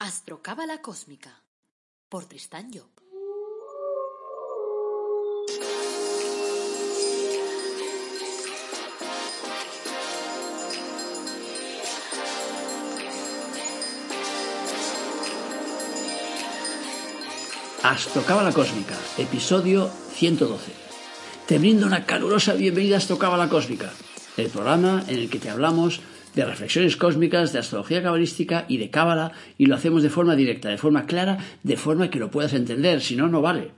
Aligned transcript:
Astrocábala 0.00 0.80
Cósmica 0.80 1.42
por 2.08 2.24
Tristán 2.26 2.70
Job. 2.72 2.86
Astrocábala 17.82 18.52
Cósmica, 18.52 18.96
episodio 19.16 19.90
112. 20.12 20.72
Te 21.48 21.58
brindo 21.58 21.88
una 21.88 22.06
calurosa 22.06 22.54
bienvenida 22.54 22.94
a 22.94 22.98
Astrocábala 22.98 23.48
Cósmica, 23.48 23.92
el 24.36 24.48
programa 24.48 25.02
en 25.08 25.18
el 25.18 25.28
que 25.28 25.40
te 25.40 25.50
hablamos 25.50 26.00
de 26.38 26.44
reflexiones 26.44 26.96
cósmicas, 26.96 27.52
de 27.52 27.58
astrología 27.58 28.00
cabalística 28.00 28.64
y 28.68 28.76
de 28.76 28.90
cábala, 28.90 29.32
y 29.58 29.66
lo 29.66 29.74
hacemos 29.74 30.04
de 30.04 30.08
forma 30.08 30.36
directa, 30.36 30.68
de 30.68 30.78
forma 30.78 31.04
clara, 31.04 31.38
de 31.64 31.76
forma 31.76 32.10
que 32.10 32.20
lo 32.20 32.30
puedas 32.30 32.54
entender, 32.54 33.00
si 33.00 33.16
no, 33.16 33.26
no 33.26 33.42
vale. 33.42 33.72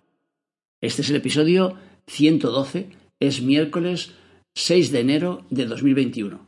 Este 0.83 1.01
es 1.01 1.09
el 1.09 1.17
episodio 1.17 1.79
112, 2.09 2.91
es 3.19 3.41
miércoles 3.41 4.13
6 4.55 4.93
de 4.93 5.01
enero 5.01 5.47
de 5.49 5.65
2021. 5.65 6.47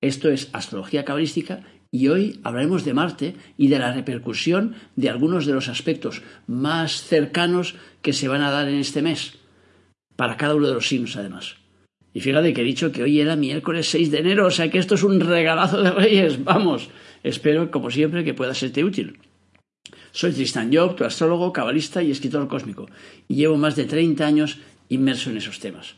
Esto 0.00 0.30
es 0.30 0.48
astrología 0.54 1.04
cabalística 1.04 1.64
y 1.90 2.08
hoy 2.08 2.40
hablaremos 2.44 2.86
de 2.86 2.94
Marte 2.94 3.36
y 3.58 3.68
de 3.68 3.78
la 3.78 3.92
repercusión 3.92 4.76
de 4.96 5.10
algunos 5.10 5.44
de 5.44 5.52
los 5.52 5.68
aspectos 5.68 6.22
más 6.46 7.02
cercanos 7.02 7.74
que 8.00 8.14
se 8.14 8.26
van 8.26 8.40
a 8.40 8.50
dar 8.50 8.68
en 8.68 8.76
este 8.76 9.02
mes, 9.02 9.34
para 10.16 10.38
cada 10.38 10.54
uno 10.54 10.68
de 10.68 10.74
los 10.74 10.88
signos 10.88 11.16
además. 11.16 11.61
Y 12.14 12.20
fíjate 12.20 12.52
que 12.52 12.60
he 12.60 12.64
dicho 12.64 12.92
que 12.92 13.02
hoy 13.02 13.20
era 13.20 13.36
miércoles 13.36 13.88
6 13.90 14.10
de 14.10 14.18
enero, 14.18 14.46
o 14.46 14.50
sea 14.50 14.70
que 14.70 14.78
esto 14.78 14.94
es 14.96 15.02
un 15.02 15.20
regalazo 15.20 15.82
de 15.82 15.90
Reyes. 15.90 16.44
Vamos, 16.44 16.90
espero, 17.22 17.70
como 17.70 17.90
siempre, 17.90 18.24
que 18.24 18.34
pueda 18.34 18.54
serte 18.54 18.84
útil. 18.84 19.18
Soy 20.10 20.32
Tristan 20.32 20.70
Job, 20.72 20.94
tu 20.94 21.04
astrólogo, 21.04 21.52
cabalista 21.52 22.02
y 22.02 22.10
escritor 22.10 22.46
cósmico, 22.48 22.86
y 23.28 23.36
llevo 23.36 23.56
más 23.56 23.76
de 23.76 23.84
30 23.84 24.26
años 24.26 24.58
inmerso 24.90 25.30
en 25.30 25.38
esos 25.38 25.58
temas. 25.58 25.94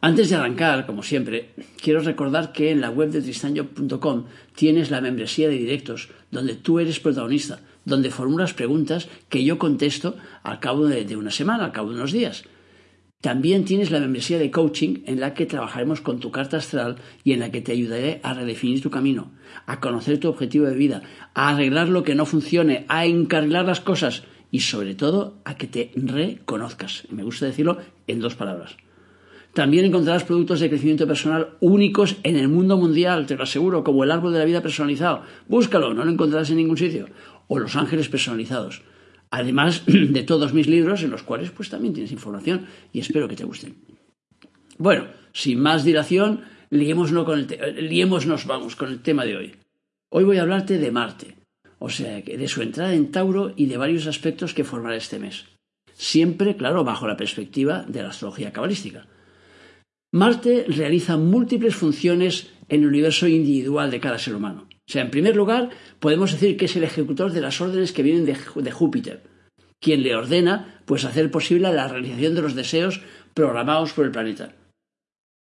Antes 0.00 0.30
de 0.30 0.36
arrancar, 0.36 0.86
como 0.86 1.02
siempre, 1.02 1.50
quiero 1.80 2.00
recordar 2.00 2.52
que 2.52 2.70
en 2.70 2.80
la 2.80 2.90
web 2.90 3.10
de 3.10 3.22
tristanjob.com 3.22 4.24
tienes 4.54 4.90
la 4.90 5.00
membresía 5.00 5.48
de 5.48 5.56
directos, 5.56 6.08
donde 6.30 6.56
tú 6.56 6.78
eres 6.78 7.00
protagonista, 7.00 7.60
donde 7.84 8.10
formulas 8.10 8.54
preguntas 8.54 9.08
que 9.28 9.44
yo 9.44 9.58
contesto 9.58 10.16
al 10.42 10.60
cabo 10.60 10.86
de, 10.86 11.04
de 11.04 11.16
una 11.16 11.30
semana, 11.30 11.66
al 11.66 11.72
cabo 11.72 11.90
de 11.90 11.96
unos 11.96 12.12
días. 12.12 12.44
También 13.24 13.64
tienes 13.64 13.90
la 13.90 14.00
membresía 14.00 14.38
de 14.38 14.50
coaching 14.50 14.96
en 15.06 15.18
la 15.18 15.32
que 15.32 15.46
trabajaremos 15.46 16.02
con 16.02 16.20
tu 16.20 16.30
carta 16.30 16.58
astral 16.58 16.96
y 17.24 17.32
en 17.32 17.40
la 17.40 17.50
que 17.50 17.62
te 17.62 17.72
ayudaré 17.72 18.20
a 18.22 18.34
redefinir 18.34 18.82
tu 18.82 18.90
camino, 18.90 19.30
a 19.64 19.80
conocer 19.80 20.20
tu 20.20 20.28
objetivo 20.28 20.66
de 20.66 20.76
vida, 20.76 21.00
a 21.32 21.48
arreglar 21.48 21.88
lo 21.88 22.02
que 22.02 22.14
no 22.14 22.26
funcione, 22.26 22.84
a 22.86 23.06
encarrilar 23.06 23.64
las 23.64 23.80
cosas 23.80 24.24
y 24.50 24.60
sobre 24.60 24.94
todo 24.94 25.38
a 25.46 25.56
que 25.56 25.66
te 25.66 25.90
reconozcas. 25.96 27.04
Me 27.08 27.22
gusta 27.22 27.46
decirlo 27.46 27.78
en 28.06 28.20
dos 28.20 28.34
palabras. 28.34 28.76
También 29.54 29.86
encontrarás 29.86 30.24
productos 30.24 30.60
de 30.60 30.68
crecimiento 30.68 31.06
personal 31.06 31.56
únicos 31.60 32.16
en 32.24 32.36
el 32.36 32.48
mundo 32.48 32.76
mundial, 32.76 33.24
te 33.24 33.36
lo 33.36 33.44
aseguro, 33.44 33.84
como 33.84 34.04
el 34.04 34.10
árbol 34.10 34.34
de 34.34 34.40
la 34.40 34.44
vida 34.44 34.60
personalizado. 34.60 35.22
Búscalo, 35.48 35.94
no 35.94 36.04
lo 36.04 36.10
encontrarás 36.10 36.50
en 36.50 36.58
ningún 36.58 36.76
sitio. 36.76 37.08
O 37.48 37.58
los 37.58 37.74
ángeles 37.74 38.10
personalizados 38.10 38.82
además 39.34 39.82
de 39.86 40.22
todos 40.22 40.54
mis 40.54 40.66
libros 40.66 41.02
en 41.02 41.10
los 41.10 41.22
cuales 41.22 41.50
pues 41.50 41.68
también 41.68 41.94
tienes 41.94 42.12
información 42.12 42.66
y 42.92 43.00
espero 43.00 43.28
que 43.28 43.36
te 43.36 43.44
gusten. 43.44 43.74
Bueno, 44.78 45.06
sin 45.32 45.60
más 45.60 45.84
dilación, 45.84 46.42
liémonos, 46.70 47.24
con 47.24 47.38
el 47.38 47.88
liémonos 47.88 48.46
vamos 48.46 48.76
con 48.76 48.90
el 48.90 49.00
tema 49.00 49.24
de 49.24 49.36
hoy. 49.36 49.56
Hoy 50.10 50.24
voy 50.24 50.38
a 50.38 50.42
hablarte 50.42 50.78
de 50.78 50.90
Marte, 50.90 51.36
o 51.78 51.88
sea, 51.88 52.20
de 52.20 52.48
su 52.48 52.62
entrada 52.62 52.94
en 52.94 53.10
Tauro 53.10 53.52
y 53.56 53.66
de 53.66 53.76
varios 53.76 54.06
aspectos 54.06 54.54
que 54.54 54.64
formará 54.64 54.96
este 54.96 55.18
mes. 55.18 55.46
Siempre, 55.92 56.56
claro, 56.56 56.84
bajo 56.84 57.06
la 57.06 57.16
perspectiva 57.16 57.84
de 57.88 58.02
la 58.02 58.10
astrología 58.10 58.52
cabalística. 58.52 59.06
Marte 60.12 60.66
realiza 60.68 61.16
múltiples 61.16 61.74
funciones 61.74 62.50
en 62.68 62.82
el 62.82 62.88
universo 62.88 63.26
individual 63.26 63.90
de 63.90 64.00
cada 64.00 64.18
ser 64.18 64.36
humano. 64.36 64.68
O 64.86 64.92
sea, 64.92 65.02
en 65.02 65.10
primer 65.10 65.34
lugar, 65.34 65.70
podemos 65.98 66.32
decir 66.32 66.56
que 66.56 66.66
es 66.66 66.76
el 66.76 66.84
ejecutor 66.84 67.32
de 67.32 67.40
las 67.40 67.60
órdenes 67.60 67.92
que 67.92 68.02
vienen 68.02 68.26
de, 68.26 68.70
Júpiter, 68.70 69.22
quien 69.80 70.02
le 70.02 70.14
ordena 70.14 70.80
pues 70.84 71.04
hacer 71.04 71.30
posible 71.30 71.72
la 71.72 71.88
realización 71.88 72.34
de 72.34 72.42
los 72.42 72.54
deseos 72.54 73.00
programados 73.32 73.92
por 73.92 74.04
el 74.04 74.10
planeta. 74.10 74.54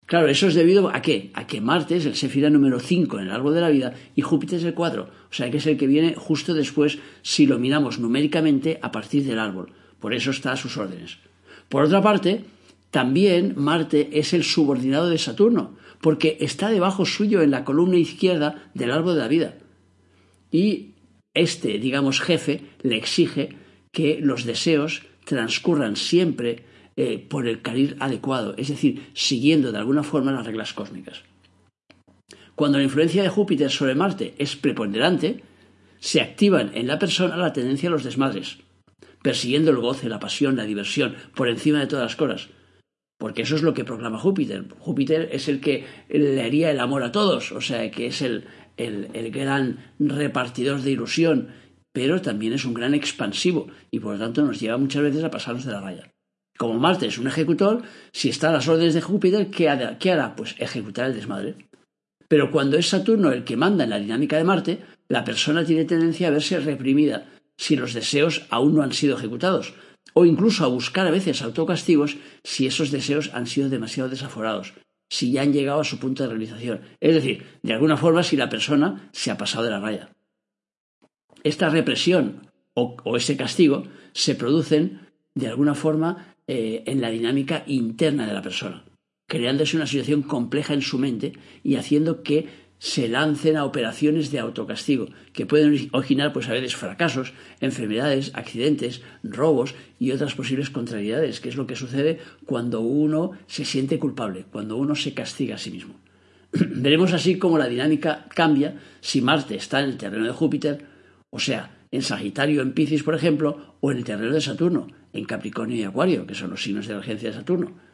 Claro, 0.04 0.28
eso 0.28 0.48
es 0.48 0.54
debido 0.54 0.91
a 0.91 1.00
qué? 1.00 1.31
A 1.32 1.47
que 1.47 1.62
Marte 1.62 1.97
es 1.97 2.04
el 2.04 2.16
Sefira 2.16 2.50
número 2.50 2.78
5 2.81 3.19
en 3.19 3.26
el 3.26 3.32
árbol 3.32 3.54
de 3.54 3.60
la 3.62 3.71
vida 3.71 3.94
y 4.15 4.21
Júpiter 4.21 4.59
es 4.59 4.65
el 4.65 4.75
4, 4.75 5.04
o 5.04 5.32
sea 5.32 5.50
que 5.50 5.56
es 5.56 5.66
el 5.66 5.78
que 5.78 5.87
viene 5.87 6.15
justo 6.15 6.53
después 6.53 6.98
si 7.22 7.47
lo 7.47 7.59
miramos 7.59 7.98
numéricamente 7.98 8.78
a 8.82 8.92
partir 8.92 9.25
del 9.25 9.38
árbol. 9.38 9.72
Por 10.00 10.12
eso 10.12 10.31
está 10.31 10.53
a 10.53 10.56
sus 10.56 10.76
órdenes. 10.76 11.19
Por 11.71 11.84
otra 11.84 12.03
parte, 12.03 12.44
también 12.91 13.54
Marte 13.56 14.10
es 14.12 14.34
el 14.34 14.44
subordinado 14.44 15.09
de 15.09 15.16
Saturno, 15.16 15.76
porque 16.02 16.36
está 16.40 16.68
debajo 16.68 17.06
suyo 17.06 17.42
en 17.42 17.52
la 17.52 17.64
columna 17.64 17.96
izquierda 17.96 18.70
del 18.74 18.90
árbol 18.90 19.14
de 19.14 19.20
la 19.20 19.28
vida. 19.28 19.54
Y 20.50 20.96
este, 21.32 21.78
digamos, 21.78 22.20
jefe 22.20 22.62
le 22.82 22.96
exige 22.96 23.56
que 23.92 24.18
los 24.20 24.44
deseos 24.44 25.04
transcurran 25.24 25.94
siempre 25.94 26.64
eh, 26.96 27.24
por 27.26 27.46
el 27.46 27.62
carril 27.62 27.96
adecuado, 28.00 28.54
es 28.58 28.68
decir, 28.68 29.10
siguiendo 29.14 29.70
de 29.70 29.78
alguna 29.78 30.02
forma 30.02 30.32
las 30.32 30.44
reglas 30.44 30.72
cósmicas. 30.72 31.22
Cuando 32.56 32.78
la 32.78 32.84
influencia 32.84 33.22
de 33.22 33.28
Júpiter 33.28 33.70
sobre 33.70 33.94
Marte 33.94 34.34
es 34.38 34.56
preponderante, 34.56 35.42
se 36.00 36.20
activan 36.20 36.72
en 36.74 36.88
la 36.88 36.98
persona 36.98 37.36
la 37.36 37.52
tendencia 37.52 37.88
a 37.88 37.92
los 37.92 38.02
desmadres, 38.02 38.58
persiguiendo 39.22 39.70
el 39.70 39.78
goce, 39.78 40.08
la 40.08 40.18
pasión, 40.18 40.56
la 40.56 40.64
diversión, 40.64 41.14
por 41.36 41.48
encima 41.48 41.78
de 41.78 41.86
todas 41.86 42.06
las 42.06 42.16
cosas, 42.16 42.48
porque 43.22 43.43
eso 43.43 43.55
es 43.55 43.62
lo 43.62 43.72
que 43.72 43.84
proclama 43.84 44.19
Júpiter. 44.19 44.65
Júpiter 44.81 45.28
es 45.31 45.47
el 45.47 45.60
que 45.60 45.84
le 46.09 46.43
haría 46.43 46.72
el 46.72 46.81
amor 46.81 47.05
a 47.05 47.12
todos, 47.12 47.53
o 47.53 47.60
sea, 47.60 47.88
que 47.93 48.06
es 48.06 48.21
el, 48.21 48.47
el, 48.77 49.31
gran 49.31 49.78
repartidor 50.00 50.83
de 50.83 50.91
ilusión, 50.91 51.50
pero 51.93 52.21
también 52.21 52.53
es 52.53 52.65
un 52.65 52.75
gran 52.75 52.94
expansivo 52.94 53.69
y 53.93 54.00
por 54.00 54.15
lo 54.15 54.19
tanto 54.19 54.43
nos 54.43 54.59
lleva 54.59 54.77
muchas 54.77 55.05
veces 55.05 55.22
a 55.22 55.31
pasarnos 55.31 55.65
de 55.65 55.71
la 55.71 55.81
raya. 55.81 56.10
Como 56.59 56.81
Marte 56.81 57.06
es 57.06 57.16
un 57.16 57.28
ejecutor, 57.28 57.84
si 58.10 58.28
está 58.28 58.49
a 58.49 58.55
las 58.55 58.66
órdenes 58.66 58.94
de 58.94 59.03
Júpiter. 59.03 59.53
¿qué 59.53 59.69
hará? 59.69 60.34
Pues 60.34 60.56
ejecutar 60.59 61.06
el 61.06 61.15
desmadre. 61.15 61.54
Pero 62.27 62.50
cuando 62.50 62.77
es 62.77 62.89
Saturno 62.89 63.31
el 63.31 63.44
que 63.44 63.56
manda 63.56 63.84
en 63.84 63.91
la 63.91 64.00
dinámica 64.00 64.37
de 64.37 64.43
Marte, 64.43 64.78
la 65.06 65.22
persona 65.22 65.65
tiene 65.65 65.84
tendencia 65.84 66.27
a 66.27 66.33
verse 66.33 66.59
reprimida 66.59 67.28
si 67.56 67.77
los 67.77 67.94
deseos 67.94 68.47
aún 68.50 68.75
no 68.75 68.83
han 68.83 68.93
sido 68.93 69.16
ejecutados, 69.16 69.75
o 70.14 70.24
incluso 70.24 70.64
a 70.64 70.68
buscar 70.68 71.06
a 71.06 71.10
veces 71.10 71.42
autocastigos 71.42 72.16
si 72.44 72.66
esos 72.66 72.90
deseos 72.90 73.30
han 73.34 73.46
sido 73.46 73.68
demasiado 73.68 74.10
desaforados, 74.10 74.74
si 75.08 75.32
ya 75.32 75.42
han 75.42 75.52
llegado 75.52 75.80
a 75.80 75.84
su 75.84 75.98
punto 75.98 76.22
de 76.22 76.30
realización. 76.30 76.80
Es 77.00 77.14
decir, 77.14 77.46
de 77.62 77.72
alguna 77.72 77.96
forma 77.96 78.22
si 78.22 78.36
la 78.36 78.48
persona 78.48 79.10
se 79.12 79.30
ha 79.30 79.38
pasado 79.38 79.64
de 79.64 79.70
la 79.70 79.80
raya. 79.80 80.10
Esta 81.44 81.68
represión 81.68 82.50
o, 82.74 83.16
ese 83.16 83.36
castigo 83.36 83.84
se 84.12 84.34
producen 84.34 85.08
de 85.34 85.48
alguna 85.48 85.74
forma 85.74 86.34
eh, 86.46 86.82
en 86.86 87.00
la 87.00 87.10
dinámica 87.10 87.64
interna 87.66 88.26
de 88.26 88.32
la 88.32 88.42
persona, 88.42 88.84
creándose 89.26 89.76
una 89.76 89.86
situación 89.86 90.22
compleja 90.22 90.74
en 90.74 90.82
su 90.82 90.98
mente 90.98 91.32
y 91.62 91.76
haciendo 91.76 92.22
que 92.22 92.48
se 92.82 93.06
lancen 93.06 93.56
a 93.56 93.65
operaciones 93.65 94.32
de 94.32 94.41
autocastigo 94.41 95.06
que 95.32 95.47
pueden 95.47 95.88
originar 95.93 96.32
pues 96.32 96.48
a 96.48 96.53
veces 96.53 96.75
fracasos, 96.75 97.32
enfermedades, 97.60 98.32
accidentes, 98.34 99.03
robos 99.22 99.76
y 100.00 100.10
otras 100.10 100.34
posibles 100.34 100.69
contrariedades, 100.69 101.38
que 101.38 101.48
es 101.48 101.54
lo 101.54 101.69
que 101.69 101.76
sucede 101.76 102.19
cuando 102.44 102.81
uno 102.81 103.38
se 103.47 103.65
siente 103.65 104.00
culpable, 104.00 104.47
cuando 104.50 104.76
uno 104.78 104.97
se 104.97 105.15
castiga 105.15 105.54
a 105.54 105.59
sí 105.59 105.71
mismo. 105.71 105.94
Veremos 106.53 107.12
así 107.12 107.38
cómo 107.38 107.56
la 107.56 107.69
dinámica 107.69 108.26
cambia 108.34 108.81
si 109.00 109.21
Marte 109.21 109.54
está 109.54 109.78
en 109.78 109.91
el 109.91 109.97
terreno 109.97 110.26
de 110.26 110.32
Júpiter, 110.32 110.84
o 111.31 111.38
sea, 111.38 111.71
en 111.92 112.03
Sagitario, 112.03 112.62
en 112.62 112.72
Piscis, 112.72 113.04
por 113.04 113.15
ejemplo, 113.15 113.77
o 113.80 113.92
en 113.92 113.98
el 113.98 114.04
terreno 114.04 114.33
de 114.33 114.41
Saturno, 114.41 114.89
en 115.12 115.24
Capricornio 115.24 115.77
y 115.77 115.84
Acuario, 115.84 116.27
que 116.27 116.34
son 116.34 116.51
los 116.51 116.65
signos 116.65 116.89
de 116.89 116.95
la 116.95 117.01
agencia 117.01 117.28
de 117.28 117.36
Saturno. 117.36 117.91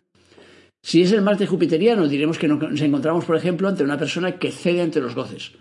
Si 0.82 1.02
es 1.02 1.12
el 1.12 1.22
Marte 1.22 1.46
jupiteriano, 1.46 2.08
diremos 2.08 2.38
que 2.38 2.48
nos 2.48 2.80
encontramos, 2.80 3.24
por 3.24 3.36
ejemplo, 3.36 3.68
ante 3.68 3.84
una 3.84 3.98
persona 3.98 4.38
que 4.38 4.52
cede 4.52 4.82
ante 4.82 5.00
los 5.00 5.14
goces. 5.14 5.52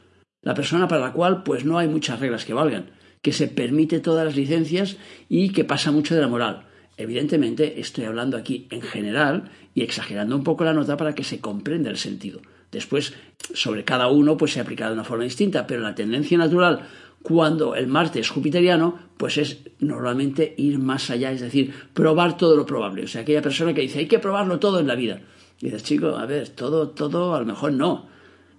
La 0.41 0.53
persona 0.53 0.87
para 0.87 1.01
la 1.01 1.13
cual 1.13 1.43
pues 1.43 1.65
no 1.65 1.77
hay 1.77 1.87
muchas 1.87 2.19
reglas 2.19 2.45
que 2.45 2.53
valgan, 2.53 2.91
que 3.21 3.33
se 3.33 3.47
permite 3.47 3.99
todas 3.99 4.25
las 4.25 4.35
licencias 4.35 4.97
y 5.27 5.49
que 5.49 5.65
pasa 5.65 5.91
mucho 5.91 6.15
de 6.15 6.21
la 6.21 6.27
moral. 6.27 6.67
Evidentemente 6.97 7.79
estoy 7.79 8.05
hablando 8.05 8.37
aquí 8.37 8.67
en 8.71 8.81
general 8.81 9.51
y 9.73 9.83
exagerando 9.83 10.35
un 10.35 10.43
poco 10.43 10.63
la 10.63 10.73
nota 10.73 10.97
para 10.97 11.13
que 11.13 11.23
se 11.23 11.39
comprenda 11.39 11.89
el 11.89 11.97
sentido. 11.97 12.41
Después, 12.71 13.13
sobre 13.53 13.83
cada 13.83 14.07
uno, 14.07 14.37
pues 14.37 14.53
se 14.53 14.59
aplica 14.59 14.87
de 14.87 14.93
una 14.93 15.03
forma 15.03 15.23
distinta, 15.23 15.67
pero 15.67 15.81
la 15.81 15.95
tendencia 15.95 16.37
natural 16.37 16.87
cuando 17.27 17.75
el 17.75 17.87
Marte 17.87 18.21
es 18.21 18.29
jupiteriano, 18.29 18.97
pues 19.17 19.37
es 19.37 19.57
normalmente 19.79 20.55
ir 20.55 20.79
más 20.79 21.09
allá, 21.09 21.33
es 21.33 21.41
decir, 21.41 21.73
probar 21.93 22.37
todo 22.37 22.55
lo 22.55 22.65
probable. 22.65 23.03
O 23.03 23.07
sea, 23.09 23.23
aquella 23.23 23.41
persona 23.41 23.73
que 23.73 23.81
dice, 23.81 23.99
hay 23.99 24.07
que 24.07 24.17
probarlo 24.17 24.59
todo 24.59 24.79
en 24.79 24.87
la 24.87 24.95
vida. 24.95 25.19
Y 25.59 25.65
dices, 25.65 25.83
chico, 25.83 26.15
a 26.15 26.25
ver, 26.25 26.47
todo, 26.47 26.91
todo, 26.91 27.35
a 27.35 27.39
lo 27.41 27.45
mejor 27.45 27.73
no. 27.73 28.07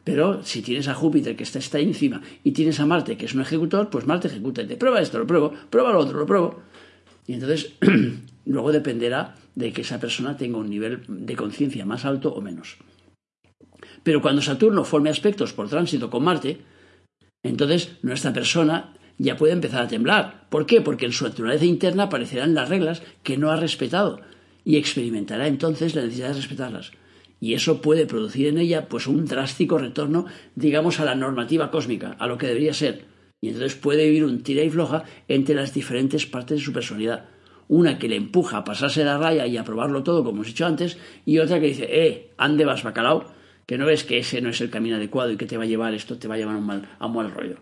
Pero 0.04 0.44
si 0.44 0.60
tienes 0.60 0.86
a 0.86 0.92
Júpiter 0.92 1.34
que 1.34 1.44
está, 1.44 1.60
está 1.60 1.78
encima 1.78 2.20
y 2.44 2.52
tienes 2.52 2.78
a 2.78 2.84
Marte 2.84 3.16
que 3.16 3.24
es 3.24 3.32
un 3.32 3.40
ejecutor, 3.40 3.88
pues 3.88 4.06
Marte 4.06 4.28
ejecuta 4.28 4.60
y 4.60 4.66
te 4.66 4.76
prueba 4.76 5.00
esto, 5.00 5.18
lo 5.18 5.26
pruebo, 5.26 5.50
prueba 5.70 5.90
lo 5.90 6.00
otro, 6.00 6.18
lo 6.18 6.26
pruebo. 6.26 6.60
Y 7.26 7.32
entonces 7.32 7.72
luego 8.44 8.70
dependerá 8.70 9.34
de 9.54 9.72
que 9.72 9.80
esa 9.80 9.98
persona 9.98 10.36
tenga 10.36 10.58
un 10.58 10.68
nivel 10.68 11.04
de 11.08 11.36
conciencia 11.36 11.86
más 11.86 12.04
alto 12.04 12.34
o 12.34 12.42
menos. 12.42 12.76
Pero 14.02 14.20
cuando 14.20 14.42
Saturno 14.42 14.84
forme 14.84 15.08
aspectos 15.08 15.54
por 15.54 15.70
tránsito 15.70 16.10
con 16.10 16.22
Marte, 16.22 16.60
entonces 17.48 17.96
nuestra 18.02 18.32
persona 18.32 18.94
ya 19.18 19.36
puede 19.36 19.52
empezar 19.52 19.82
a 19.82 19.88
temblar. 19.88 20.46
¿Por 20.48 20.66
qué? 20.66 20.80
Porque 20.80 21.06
en 21.06 21.12
su 21.12 21.24
naturaleza 21.24 21.64
interna 21.64 22.04
aparecerán 22.04 22.54
las 22.54 22.68
reglas 22.68 23.02
que 23.22 23.36
no 23.36 23.50
ha 23.50 23.56
respetado 23.56 24.20
y 24.64 24.76
experimentará 24.76 25.46
entonces 25.46 25.94
la 25.94 26.02
necesidad 26.02 26.28
de 26.28 26.34
respetarlas. 26.34 26.92
Y 27.40 27.54
eso 27.54 27.80
puede 27.80 28.06
producir 28.06 28.48
en 28.48 28.58
ella 28.58 28.88
pues 28.88 29.06
un 29.06 29.24
drástico 29.24 29.78
retorno, 29.78 30.26
digamos, 30.56 30.98
a 31.00 31.04
la 31.04 31.14
normativa 31.14 31.70
cósmica, 31.70 32.16
a 32.18 32.26
lo 32.26 32.36
que 32.38 32.48
debería 32.48 32.74
ser. 32.74 33.04
Y 33.40 33.48
entonces 33.48 33.76
puede 33.76 34.06
vivir 34.06 34.24
un 34.24 34.42
tira 34.42 34.62
y 34.62 34.70
floja 34.70 35.04
entre 35.28 35.54
las 35.54 35.72
diferentes 35.72 36.26
partes 36.26 36.58
de 36.58 36.64
su 36.64 36.72
personalidad. 36.72 37.26
Una 37.68 37.98
que 37.98 38.08
le 38.08 38.16
empuja 38.16 38.58
a 38.58 38.64
pasarse 38.64 39.04
la 39.04 39.18
raya 39.18 39.46
y 39.46 39.56
a 39.56 39.64
probarlo 39.64 40.02
todo, 40.02 40.24
como 40.24 40.38
hemos 40.38 40.48
dicho 40.48 40.66
antes, 40.66 40.98
y 41.24 41.38
otra 41.38 41.60
que 41.60 41.66
dice, 41.66 41.86
eh, 41.88 42.30
ande 42.38 42.64
vas 42.64 42.82
bacalao, 42.82 43.26
que 43.68 43.76
no 43.76 43.84
ves 43.84 44.02
que 44.02 44.16
ese 44.16 44.40
no 44.40 44.48
es 44.48 44.62
el 44.62 44.70
camino 44.70 44.96
adecuado 44.96 45.30
y 45.30 45.36
que 45.36 45.44
te 45.44 45.58
va 45.58 45.64
a 45.64 45.66
llevar 45.66 45.92
esto, 45.92 46.18
te 46.18 46.26
va 46.26 46.36
a 46.36 46.38
llevar 46.38 46.54
a 46.54 46.58
un 46.58 46.64
mal, 46.64 46.88
a 46.98 47.06
un 47.06 47.12
mal 47.12 47.30
rollo. 47.30 47.56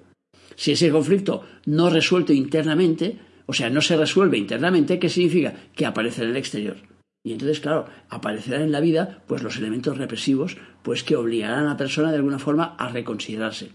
Si 0.55 0.71
ese 0.71 0.89
conflicto 0.91 1.43
no 1.67 1.91
resuelto 1.91 2.33
internamente, 2.33 3.19
o 3.47 3.53
sea, 3.53 3.71
no 3.71 3.81
se 3.81 3.97
resuelve 3.97 4.39
internamente, 4.39 5.01
¿qué 5.01 5.09
significa? 5.09 5.53
Que 5.75 5.85
aparece 5.85 6.23
en 6.23 6.31
el 6.31 6.37
exterior. 6.37 6.77
Y 7.25 7.33
entonces, 7.33 7.59
claro, 7.59 7.87
aparecerán 8.09 8.63
en 8.63 8.71
la 8.71 8.79
vida 8.79 9.25
pues 9.27 9.43
los 9.43 9.57
elementos 9.57 9.99
represivos 9.99 10.57
pues 10.85 11.03
que 11.03 11.17
obligarán 11.17 11.65
a 11.65 11.71
la 11.71 11.77
persona 11.77 12.13
de 12.13 12.19
alguna 12.19 12.39
forma 12.39 12.77
a 12.79 12.89
reconsiderarse, 12.89 13.73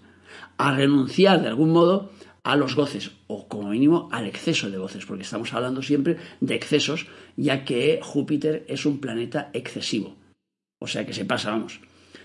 a 0.57 0.73
renunciar 0.73 1.41
de 1.41 1.49
algún 1.49 1.71
modo 1.71 2.13
a 2.43 2.55
los 2.55 2.75
goces, 2.75 3.11
o 3.27 3.49
como 3.49 3.69
mínimo 3.69 4.07
al 4.13 4.25
exceso 4.25 4.69
de 4.69 4.77
goces, 4.77 5.05
porque 5.05 5.23
estamos 5.23 5.53
hablando 5.53 5.81
siempre 5.81 6.15
de 6.39 6.55
excesos, 6.55 7.07
ya 7.35 7.65
que 7.65 7.99
Júpiter 8.01 8.65
es 8.69 8.85
un 8.85 9.01
planeta 9.01 9.49
excesivo. 9.51 10.15
O 10.79 10.87
sea 10.87 11.05
que 11.05 11.13
se 11.13 11.25
pasa, 11.25 11.51
vamos. 11.51 11.81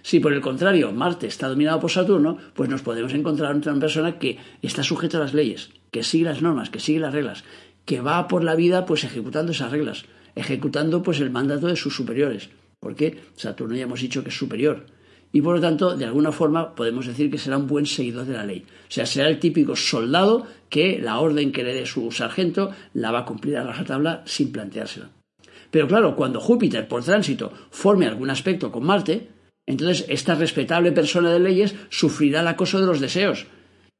Si 0.06 0.20
por 0.20 0.32
el 0.32 0.40
contrario 0.40 0.92
Marte 0.92 1.26
está 1.26 1.48
dominado 1.48 1.80
por 1.80 1.90
Saturno, 1.90 2.38
pues 2.54 2.70
nos 2.70 2.80
podemos 2.82 3.12
encontrar 3.12 3.50
ante 3.50 3.70
una 3.70 3.80
persona 3.80 4.20
que 4.20 4.38
está 4.62 4.84
sujeta 4.84 5.16
a 5.16 5.20
las 5.20 5.34
leyes, 5.34 5.70
que 5.90 6.04
sigue 6.04 6.26
las 6.26 6.42
normas, 6.42 6.70
que 6.70 6.78
sigue 6.78 7.00
las 7.00 7.12
reglas, 7.12 7.42
que 7.84 8.00
va 8.00 8.28
por 8.28 8.44
la 8.44 8.54
vida 8.54 8.86
pues 8.86 9.02
ejecutando 9.02 9.50
esas 9.50 9.72
reglas, 9.72 10.04
ejecutando 10.36 11.02
pues 11.02 11.18
el 11.18 11.30
mandato 11.30 11.66
de 11.66 11.74
sus 11.74 11.96
superiores, 11.96 12.50
porque 12.78 13.18
Saturno 13.34 13.74
ya 13.74 13.82
hemos 13.82 14.00
dicho 14.00 14.22
que 14.22 14.28
es 14.28 14.38
superior. 14.38 14.86
Y 15.32 15.42
por 15.42 15.56
lo 15.56 15.60
tanto, 15.60 15.96
de 15.96 16.04
alguna 16.04 16.30
forma, 16.30 16.76
podemos 16.76 17.08
decir 17.08 17.28
que 17.28 17.38
será 17.38 17.58
un 17.58 17.66
buen 17.66 17.86
seguidor 17.86 18.26
de 18.26 18.34
la 18.34 18.46
ley. 18.46 18.64
O 18.64 18.90
sea, 18.92 19.06
será 19.06 19.28
el 19.28 19.40
típico 19.40 19.74
soldado 19.74 20.46
que 20.68 21.00
la 21.00 21.18
orden 21.18 21.50
que 21.50 21.64
le 21.64 21.74
dé 21.74 21.84
su 21.84 22.12
sargento 22.12 22.70
la 22.94 23.10
va 23.10 23.18
a 23.18 23.24
cumplir 23.24 23.56
a 23.56 23.64
rajatabla 23.64 24.22
sin 24.24 24.52
planteársela. 24.52 25.10
Pero 25.72 25.88
claro, 25.88 26.14
cuando 26.14 26.38
Júpiter 26.38 26.86
por 26.86 27.02
tránsito 27.02 27.52
forme 27.70 28.06
algún 28.06 28.30
aspecto 28.30 28.70
con 28.70 28.84
Marte, 28.84 29.34
entonces 29.66 30.06
esta 30.08 30.34
respetable 30.34 30.92
persona 30.92 31.32
de 31.32 31.40
leyes 31.40 31.74
sufrirá 31.90 32.40
el 32.40 32.48
acoso 32.48 32.80
de 32.80 32.86
los 32.86 33.00
deseos 33.00 33.46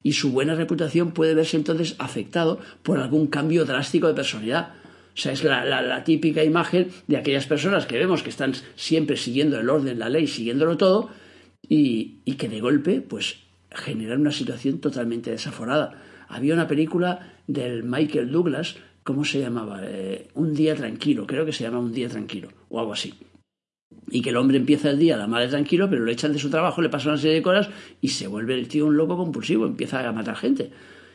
y 0.06 0.12
su 0.12 0.30
buena 0.30 0.54
reputación 0.54 1.10
puede 1.10 1.34
verse 1.34 1.56
entonces 1.56 1.96
afectado 1.98 2.60
por 2.84 3.00
algún 3.00 3.26
cambio 3.26 3.64
drástico 3.64 4.06
de 4.06 4.14
personalidad. 4.14 4.74
O 5.16 5.18
sea, 5.18 5.32
es 5.32 5.42
la, 5.42 6.04
típica 6.04 6.44
imagen 6.44 6.90
de 7.08 7.16
aquellas 7.16 7.46
personas 7.46 7.86
que 7.86 7.98
vemos 7.98 8.22
que 8.22 8.30
están 8.30 8.52
siempre 8.76 9.16
siguiendo 9.16 9.58
el 9.58 9.68
orden, 9.68 9.98
la 9.98 10.08
ley, 10.08 10.28
siguiéndolo 10.28 10.76
todo, 10.76 11.10
y, 11.68 12.20
que 12.36 12.48
de 12.48 12.60
golpe, 12.60 13.00
pues, 13.00 13.38
generan 13.70 14.20
una 14.20 14.30
situación 14.30 14.78
totalmente 14.78 15.30
desaforada. 15.32 16.00
Había 16.28 16.54
una 16.54 16.68
película 16.68 17.34
del 17.48 17.82
Michael 17.82 18.30
Douglas, 18.30 18.76
¿cómo 19.02 19.24
se 19.24 19.40
llamaba? 19.40 19.80
Eh, 19.82 20.28
un 20.34 20.54
día 20.54 20.76
tranquilo, 20.76 21.26
creo 21.26 21.44
que 21.44 21.52
se 21.52 21.64
llama 21.64 21.80
Un 21.80 21.92
día 21.92 22.08
tranquilo, 22.08 22.50
o 22.68 22.78
algo 22.78 22.92
así. 22.92 23.12
Y 24.10 24.22
que 24.22 24.30
el 24.30 24.36
hombre 24.36 24.56
empieza 24.56 24.90
el 24.90 24.98
día 24.98 25.16
la 25.16 25.26
madre 25.26 25.48
tranquilo, 25.48 25.90
pero 25.90 26.04
lo 26.04 26.10
echan 26.10 26.32
de 26.32 26.38
su 26.38 26.50
trabajo, 26.50 26.80
le 26.80 26.88
pasan 26.88 27.12
una 27.12 27.20
serie 27.20 27.36
de 27.36 27.42
cosas 27.42 27.68
y 28.00 28.08
se 28.08 28.26
vuelve 28.26 28.54
el 28.54 28.68
tío 28.68 28.86
un 28.86 28.96
loco 28.96 29.16
compulsivo, 29.16 29.66
empieza 29.66 30.06
a 30.06 30.12
matar 30.12 30.36
gente. 30.36 30.70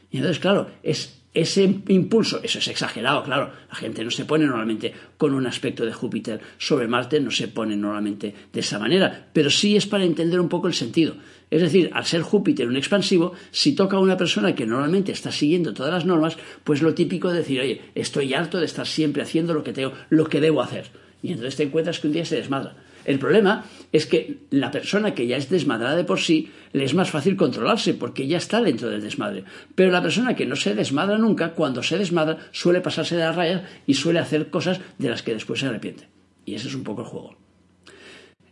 Y 0.09 0.17
entonces, 0.17 0.39
claro, 0.39 0.67
es 0.83 1.21
ese 1.33 1.63
impulso, 1.87 2.41
eso 2.43 2.59
es 2.59 2.67
exagerado, 2.67 3.23
claro, 3.23 3.51
la 3.69 3.75
gente 3.75 4.03
no 4.03 4.11
se 4.11 4.25
pone 4.25 4.45
normalmente 4.45 4.93
con 5.17 5.33
un 5.33 5.47
aspecto 5.47 5.85
de 5.85 5.93
Júpiter 5.93 6.41
sobre 6.57 6.89
Marte, 6.89 7.21
no 7.21 7.31
se 7.31 7.47
pone 7.47 7.77
normalmente 7.77 8.35
de 8.51 8.59
esa 8.59 8.77
manera, 8.77 9.29
pero 9.31 9.49
sí 9.49 9.77
es 9.77 9.87
para 9.87 10.03
entender 10.03 10.41
un 10.41 10.49
poco 10.49 10.67
el 10.67 10.73
sentido. 10.73 11.15
Es 11.49 11.61
decir, 11.61 11.89
al 11.93 12.05
ser 12.05 12.21
Júpiter 12.21 12.67
un 12.67 12.75
expansivo, 12.75 13.33
si 13.51 13.73
toca 13.75 13.95
a 13.95 14.01
una 14.01 14.17
persona 14.17 14.55
que 14.55 14.65
normalmente 14.65 15.13
está 15.13 15.31
siguiendo 15.31 15.73
todas 15.73 15.93
las 15.93 16.05
normas, 16.05 16.37
pues 16.65 16.81
lo 16.81 16.93
típico 16.93 17.29
es 17.29 17.37
decir, 17.37 17.61
oye, 17.61 17.81
estoy 17.95 18.33
harto 18.33 18.59
de 18.59 18.65
estar 18.65 18.85
siempre 18.85 19.23
haciendo 19.23 19.53
lo 19.53 19.63
que 19.63 19.73
tengo, 19.73 19.93
lo 20.09 20.27
que 20.27 20.41
debo 20.41 20.61
hacer. 20.61 20.91
Y 21.21 21.31
entonces 21.31 21.55
te 21.55 21.63
encuentras 21.63 21.99
que 21.99 22.07
un 22.07 22.13
día 22.13 22.25
se 22.25 22.37
desmadra. 22.37 22.75
El 23.05 23.19
problema 23.19 23.65
es 23.91 24.05
que 24.05 24.41
la 24.51 24.71
persona 24.71 25.13
que 25.15 25.25
ya 25.27 25.37
es 25.37 25.49
desmadrada 25.49 25.95
de 25.95 26.03
por 26.03 26.19
sí 26.19 26.51
le 26.73 26.83
es 26.83 26.93
más 26.93 27.09
fácil 27.09 27.35
controlarse 27.35 27.93
porque 27.93 28.27
ya 28.27 28.37
está 28.37 28.61
dentro 28.61 28.89
del 28.89 29.01
desmadre. 29.01 29.43
Pero 29.75 29.91
la 29.91 30.01
persona 30.01 30.35
que 30.35 30.45
no 30.45 30.55
se 30.55 30.75
desmadra 30.75 31.17
nunca, 31.17 31.53
cuando 31.53 31.81
se 31.83 31.97
desmadra, 31.97 32.37
suele 32.51 32.81
pasarse 32.81 33.15
de 33.15 33.23
las 33.23 33.35
rayas 33.35 33.63
y 33.87 33.95
suele 33.95 34.19
hacer 34.19 34.49
cosas 34.49 34.79
de 34.97 35.09
las 35.09 35.23
que 35.23 35.33
después 35.33 35.59
se 35.59 35.67
arrepiente. 35.67 36.07
Y 36.45 36.55
ese 36.55 36.67
es 36.67 36.75
un 36.75 36.83
poco 36.83 37.01
el 37.01 37.07
juego. 37.07 37.37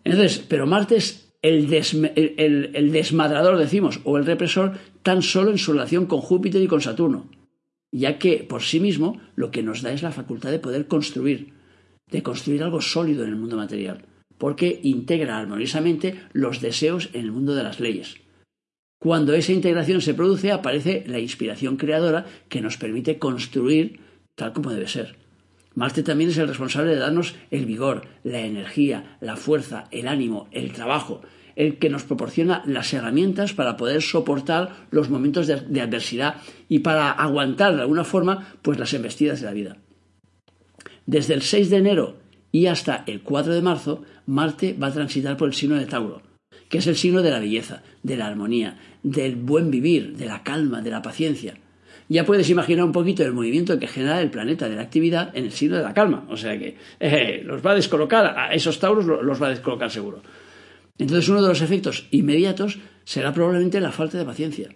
Entonces, 0.03 0.43
pero 0.47 0.65
Marte 0.65 0.95
es 0.95 1.33
el, 1.41 1.71
el 2.73 2.91
desmadrador, 2.91 3.57
decimos, 3.57 3.99
o 4.03 4.17
el 4.17 4.25
represor, 4.25 4.77
tan 5.03 5.21
solo 5.21 5.51
en 5.51 5.57
su 5.57 5.73
relación 5.73 6.05
con 6.05 6.21
Júpiter 6.21 6.61
y 6.61 6.67
con 6.67 6.81
Saturno, 6.81 7.29
ya 7.91 8.17
que 8.17 8.37
por 8.37 8.63
sí 8.63 8.79
mismo 8.79 9.21
lo 9.35 9.51
que 9.51 9.63
nos 9.63 9.81
da 9.81 9.91
es 9.91 10.03
la 10.03 10.11
facultad 10.11 10.51
de 10.51 10.59
poder 10.59 10.87
construir, 10.87 11.53
de 12.11 12.23
construir 12.23 12.63
algo 12.63 12.81
sólido 12.81 13.23
en 13.23 13.29
el 13.29 13.35
mundo 13.35 13.57
material 13.57 14.05
porque 14.39 14.79
integra 14.81 15.37
armoniosamente 15.37 16.15
los 16.33 16.61
deseos 16.61 17.09
en 17.13 17.21
el 17.21 17.31
mundo 17.31 17.53
de 17.53 17.63
las 17.63 17.79
leyes. 17.79 18.15
Cuando 18.99 19.33
esa 19.33 19.51
integración 19.51 20.01
se 20.01 20.15
produce, 20.15 20.51
aparece 20.51 21.03
la 21.05 21.19
inspiración 21.19 21.77
creadora 21.77 22.25
que 22.47 22.61
nos 22.61 22.77
permite 22.77 23.19
construir 23.19 23.99
tal 24.35 24.53
como 24.53 24.71
debe 24.71 24.87
ser. 24.87 25.15
Marte 25.75 26.03
también 26.03 26.31
es 26.31 26.37
el 26.37 26.47
responsable 26.47 26.91
de 26.91 26.99
darnos 26.99 27.35
el 27.51 27.65
vigor, 27.65 28.07
la 28.23 28.39
energía, 28.39 29.17
la 29.21 29.35
fuerza, 29.35 29.87
el 29.91 30.07
ánimo, 30.07 30.47
el 30.51 30.73
trabajo, 30.73 31.21
el 31.55 31.77
que 31.77 31.89
nos 31.89 32.03
proporciona 32.03 32.63
las 32.65 32.93
herramientas 32.93 33.53
para 33.53 33.77
poder 33.77 34.01
soportar 34.01 34.87
los 34.91 35.09
momentos 35.09 35.47
de, 35.47 35.81
adversidad 35.81 36.37
y 36.67 36.79
para 36.79 37.11
aguantar 37.11 37.75
de 37.75 37.81
alguna 37.81 38.03
forma 38.03 38.53
pues 38.61 38.79
las 38.79 38.93
embestidas 38.93 39.41
de 39.41 39.45
la 39.45 39.53
vida. 39.53 39.77
Desde 41.09 41.33
el 41.33 41.41
6 41.41 41.71
de 41.71 41.77
enero 41.77 42.17
y 42.51 42.67
hasta 42.67 43.03
el 43.07 43.21
4 43.21 43.55
de 43.55 43.63
marzo, 43.63 44.03
Marte 44.27 44.75
va 44.79 44.89
a 44.89 44.93
transitar 44.93 45.37
por 45.37 45.47
el 45.47 45.55
signo 45.55 45.75
de 45.75 45.87
Tauro, 45.87 46.21
que 46.69 46.77
es 46.77 46.85
el 46.85 46.95
signo 46.95 47.23
de 47.23 47.31
la 47.31 47.39
belleza, 47.39 47.81
de 48.03 48.15
la 48.15 48.27
armonía, 48.27 48.77
del 49.01 49.35
buen 49.35 49.71
vivir, 49.71 50.15
de 50.17 50.27
la 50.27 50.43
calma, 50.43 50.83
de 50.83 50.91
la 50.91 51.01
paciencia. 51.01 51.55
Ya 52.09 52.27
puedes 52.27 52.47
imaginar 52.51 52.85
un 52.85 52.91
poquito 52.91 53.23
el 53.23 53.33
movimiento 53.33 53.79
que 53.79 53.87
genera 53.87 54.21
el 54.21 54.29
planeta 54.29 54.69
de 54.69 54.75
la 54.75 54.83
actividad 54.83 55.35
en 55.35 55.45
el 55.45 55.51
signo 55.51 55.77
de 55.77 55.83
la 55.83 55.95
calma. 55.95 56.27
O 56.29 56.37
sea 56.37 56.59
que 56.59 56.77
eh, 56.99 57.41
los 57.43 57.65
va 57.65 57.71
a 57.71 57.75
descolocar, 57.75 58.37
a 58.37 58.53
esos 58.53 58.77
Tauros 58.77 59.07
los 59.07 59.41
va 59.41 59.47
a 59.47 59.49
descolocar 59.49 59.89
seguro. 59.89 60.21
Entonces 60.99 61.27
uno 61.27 61.41
de 61.41 61.47
los 61.47 61.63
efectos 61.63 62.07
inmediatos 62.11 62.77
será 63.03 63.33
probablemente 63.33 63.81
la 63.81 63.91
falta 63.91 64.19
de 64.19 64.25
paciencia. 64.25 64.69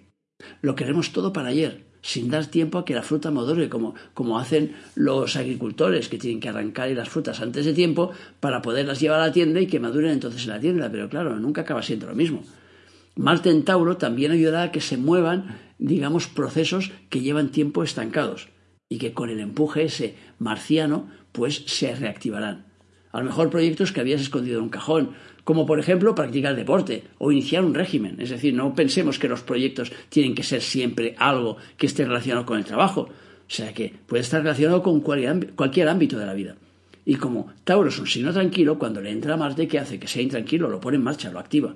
Lo 0.64 0.74
queremos 0.74 1.12
todo 1.12 1.32
para 1.32 1.50
ayer 1.50 1.93
sin 2.04 2.30
dar 2.30 2.46
tiempo 2.46 2.78
a 2.78 2.86
que 2.86 2.94
la 2.94 3.02
fruta 3.02 3.32
madure, 3.32 3.70
como, 3.70 3.96
como 4.14 4.38
hacen 4.38 4.76
los 4.94 5.36
agricultores 5.38 6.10
que 6.10 6.20
tienen 6.20 6.42
que 6.42 6.50
arrancar 6.50 6.90
las 6.92 7.10
frutas 7.10 7.40
antes 7.40 7.66
de 7.66 7.74
tiempo 7.74 8.12
para 8.42 8.62
poderlas 8.62 9.00
llevar 9.00 9.22
a 9.22 9.28
la 9.28 9.32
tienda 9.32 9.62
y 9.62 9.68
que 9.68 9.80
maduren 9.80 10.12
entonces 10.12 10.44
en 10.44 10.50
la 10.50 10.60
tienda. 10.60 10.92
Pero 10.92 11.10
claro, 11.10 11.40
nunca 11.40 11.62
acaba 11.62 11.82
siendo 11.82 12.08
lo 12.08 12.14
mismo. 12.14 12.44
Marte 13.16 13.50
en 13.50 13.64
Tauro 13.64 13.98
también 13.98 14.32
ayudará 14.32 14.64
a 14.64 14.72
que 14.72 14.82
se 14.82 14.98
muevan, 14.98 15.58
digamos, 15.78 16.28
procesos 16.28 16.92
que 17.10 17.22
llevan 17.22 17.50
tiempo 17.50 17.84
estancados 17.84 18.50
y 18.90 18.98
que 18.98 19.14
con 19.14 19.30
el 19.30 19.40
empuje 19.40 19.84
ese 19.84 20.16
marciano, 20.40 21.08
pues 21.32 21.64
se 21.68 21.96
reactivarán. 21.96 22.66
A 23.14 23.20
lo 23.20 23.26
mejor 23.26 23.50
proyectos 23.50 23.92
que 23.92 24.02
habías 24.02 24.22
escondido 24.22 24.58
en 24.58 24.64
un 24.64 24.70
cajón, 24.70 25.12
como 25.44 25.66
por 25.66 25.80
ejemplo 25.80 26.16
practicar 26.16 26.56
deporte 26.56 27.04
o 27.20 27.32
iniciar 27.32 27.64
un 27.64 27.76
régimen. 27.76 28.20
Es 28.20 28.32
decir, 28.32 28.54
no 28.54 28.74
pensemos 28.74 29.20
que 29.20 29.30
los 29.30 29.44
proyectos 29.44 29.92
tienen 30.10 30.34
que 30.34 30.44
ser 30.44 30.62
siempre 30.62 31.16
algo 31.20 31.58
que 31.78 31.86
esté 31.86 32.06
relacionado 32.06 32.46
con 32.46 32.58
el 32.58 32.66
trabajo. 32.66 33.02
O 33.02 33.56
sea 33.56 33.72
que 33.72 33.94
puede 34.08 34.24
estar 34.24 34.42
relacionado 34.42 34.82
con 34.82 35.00
cualquier 35.02 35.88
ámbito 35.88 36.18
de 36.18 36.26
la 36.26 36.34
vida. 36.34 36.56
Y 37.06 37.16
como 37.16 37.54
Tauro 37.64 37.90
es 37.90 38.00
un 38.00 38.08
signo 38.08 38.34
tranquilo, 38.34 38.80
cuando 38.80 39.00
le 39.00 39.12
entra 39.12 39.38
Marte, 39.38 39.68
¿qué 39.68 39.78
hace? 39.78 40.00
Que 40.00 40.08
sea 40.08 40.24
intranquilo, 40.24 40.70
lo 40.70 40.80
pone 40.80 40.98
en 40.98 41.04
marcha, 41.04 41.32
lo 41.32 41.40
activa. 41.40 41.76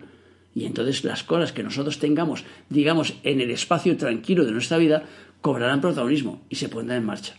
Y 0.55 0.65
entonces 0.65 1.03
las 1.03 1.23
cosas 1.23 1.51
que 1.51 1.61
nosotros 1.61 1.99
tengamos, 1.99 2.45
digamos, 2.69 3.13
en 3.23 3.41
el 3.41 3.51
espacio 3.51 3.95
tranquilo 3.95 4.43
de 4.43 4.53
nuestra 4.53 4.79
vida, 4.79 5.03
cobrarán 5.41 5.81
protagonismo 5.81 6.41
y 6.49 6.55
se 6.55 6.69
pondrán 6.69 6.99
en 6.99 7.05
marcha. 7.05 7.35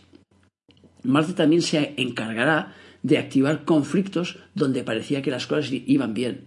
Marte 1.03 1.33
también 1.33 1.61
se 1.61 1.95
encargará 1.97 2.75
de 3.03 3.17
activar 3.17 3.65
conflictos 3.65 4.37
donde 4.55 4.83
parecía 4.83 5.21
que 5.21 5.31
las 5.31 5.47
cosas 5.47 5.71
iban 5.71 6.13
bien, 6.13 6.45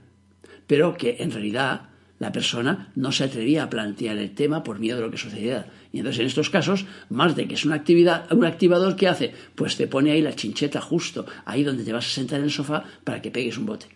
pero 0.67 0.97
que 0.97 1.17
en 1.21 1.31
realidad 1.31 1.89
la 2.19 2.31
persona 2.31 2.93
no 2.95 3.11
se 3.11 3.25
atrevía 3.25 3.65
a 3.65 3.69
plantear 3.69 4.17
el 4.17 4.33
tema 4.33 4.63
por 4.63 4.79
miedo 4.79 4.99
de 4.99 5.03
lo 5.03 5.11
que 5.11 5.19
sucediera. 5.19 5.67
Y 5.93 5.99
entonces 5.99 6.21
en 6.21 6.27
estos 6.27 6.51
casos, 6.51 6.87
Marte, 7.11 7.49
que 7.49 7.55
es 7.55 7.65
una 7.65 7.75
actividad, 7.75 8.33
un 8.33 8.45
activador, 8.45 8.95
¿qué 8.95 9.09
hace? 9.09 9.35
Pues 9.57 9.77
te 9.77 9.89
pone 9.89 10.13
ahí 10.13 10.23
la 10.23 10.37
chincheta 10.37 10.81
justo, 10.81 11.27
ahí 11.45 11.65
donde 11.65 11.83
te 11.83 11.93
vas 11.93 12.07
a 12.07 12.11
sentar 12.11 12.39
en 12.39 12.45
el 12.45 12.53
sofá 12.53 12.85
para 13.03 13.21
que 13.21 13.33
pegues 13.33 13.59
un 13.59 13.67
bote. 13.67 13.87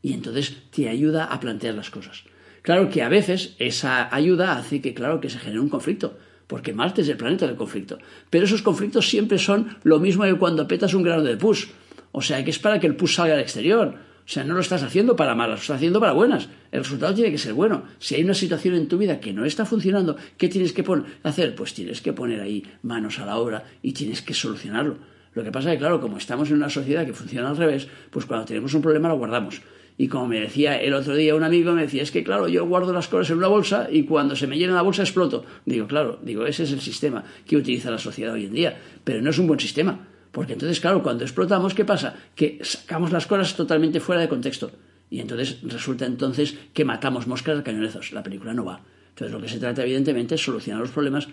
Y 0.00 0.14
entonces 0.14 0.56
te 0.70 0.88
ayuda 0.88 1.26
a 1.26 1.38
plantear 1.40 1.74
las 1.74 1.90
cosas. 1.90 2.24
Claro 2.62 2.88
que 2.88 3.02
a 3.02 3.10
veces 3.10 3.54
esa 3.58 4.14
ayuda 4.14 4.56
hace 4.56 4.80
que, 4.80 4.94
claro, 4.94 5.20
que 5.20 5.28
se 5.28 5.38
genere 5.38 5.60
un 5.60 5.68
conflicto, 5.68 6.16
porque 6.46 6.72
Marte 6.72 7.02
es 7.02 7.08
el 7.10 7.18
planeta 7.18 7.46
del 7.46 7.56
conflicto. 7.56 7.98
Pero 8.30 8.46
esos 8.46 8.62
conflictos 8.62 9.06
siempre 9.06 9.36
son 9.38 9.76
lo 9.82 10.00
mismo 10.00 10.24
que 10.24 10.36
cuando 10.36 10.66
petas 10.66 10.94
un 10.94 11.02
grano 11.02 11.22
de 11.22 11.36
pus. 11.36 11.68
O 12.16 12.22
sea, 12.22 12.44
que 12.44 12.50
es 12.50 12.60
para 12.60 12.78
que 12.78 12.86
el 12.86 12.94
pus 12.94 13.16
salga 13.16 13.34
al 13.34 13.40
exterior. 13.40 13.88
O 14.24 14.28
sea, 14.28 14.44
no 14.44 14.54
lo 14.54 14.60
estás 14.60 14.84
haciendo 14.84 15.16
para 15.16 15.34
malas, 15.34 15.58
lo 15.58 15.62
estás 15.62 15.76
haciendo 15.78 15.98
para 15.98 16.12
buenas. 16.12 16.48
El 16.70 16.84
resultado 16.84 17.12
tiene 17.12 17.32
que 17.32 17.38
ser 17.38 17.54
bueno. 17.54 17.82
Si 17.98 18.14
hay 18.14 18.22
una 18.22 18.34
situación 18.34 18.76
en 18.76 18.86
tu 18.86 18.98
vida 18.98 19.18
que 19.18 19.32
no 19.32 19.44
está 19.44 19.66
funcionando, 19.66 20.16
¿qué 20.38 20.48
tienes 20.48 20.72
que 20.72 20.84
hacer? 21.24 21.56
Pues 21.56 21.74
tienes 21.74 22.00
que 22.00 22.12
poner 22.12 22.40
ahí 22.40 22.62
manos 22.82 23.18
a 23.18 23.26
la 23.26 23.36
obra 23.36 23.64
y 23.82 23.94
tienes 23.94 24.22
que 24.22 24.32
solucionarlo. 24.32 24.96
Lo 25.34 25.42
que 25.42 25.50
pasa 25.50 25.70
es 25.70 25.74
que, 25.74 25.80
claro, 25.80 26.00
como 26.00 26.18
estamos 26.18 26.50
en 26.50 26.58
una 26.58 26.70
sociedad 26.70 27.04
que 27.04 27.12
funciona 27.12 27.50
al 27.50 27.56
revés, 27.56 27.88
pues 28.10 28.26
cuando 28.26 28.46
tenemos 28.46 28.72
un 28.74 28.82
problema 28.82 29.08
lo 29.08 29.18
guardamos. 29.18 29.60
Y 29.98 30.06
como 30.06 30.28
me 30.28 30.38
decía 30.38 30.80
el 30.80 30.94
otro 30.94 31.16
día 31.16 31.34
un 31.34 31.42
amigo, 31.42 31.72
me 31.72 31.82
decía, 31.82 32.04
es 32.04 32.12
que 32.12 32.22
claro, 32.22 32.46
yo 32.46 32.64
guardo 32.64 32.92
las 32.92 33.08
cosas 33.08 33.30
en 33.30 33.38
una 33.38 33.48
bolsa 33.48 33.88
y 33.90 34.04
cuando 34.04 34.36
se 34.36 34.46
me 34.46 34.56
llena 34.56 34.74
la 34.74 34.82
bolsa 34.82 35.02
exploto. 35.02 35.44
Digo, 35.66 35.88
claro, 35.88 36.20
digo, 36.22 36.46
ese 36.46 36.62
es 36.62 36.70
el 36.70 36.80
sistema 36.80 37.24
que 37.44 37.56
utiliza 37.56 37.90
la 37.90 37.98
sociedad 37.98 38.34
hoy 38.34 38.46
en 38.46 38.52
día, 38.52 38.80
pero 39.02 39.20
no 39.20 39.30
es 39.30 39.38
un 39.38 39.48
buen 39.48 39.58
sistema. 39.58 40.13
Porque 40.34 40.54
entonces, 40.54 40.80
claro, 40.80 41.00
cuando 41.00 41.22
explotamos, 41.22 41.74
¿qué 41.74 41.84
pasa? 41.84 42.16
Que 42.34 42.58
sacamos 42.62 43.12
las 43.12 43.28
cosas 43.28 43.54
totalmente 43.54 44.00
fuera 44.00 44.20
de 44.20 44.28
contexto. 44.28 44.72
Y 45.08 45.20
entonces 45.20 45.58
resulta 45.62 46.06
entonces 46.06 46.56
que 46.74 46.84
matamos 46.84 47.28
moscas 47.28 47.60
a 47.60 47.62
cañonezos. 47.62 48.12
La 48.12 48.24
película 48.24 48.52
no 48.52 48.64
va. 48.64 48.80
Entonces 49.10 49.32
lo 49.32 49.40
que 49.40 49.48
se 49.48 49.60
trata, 49.60 49.84
evidentemente, 49.84 50.34
es 50.34 50.42
solucionar 50.42 50.80
los 50.82 50.90
problemas 50.90 51.28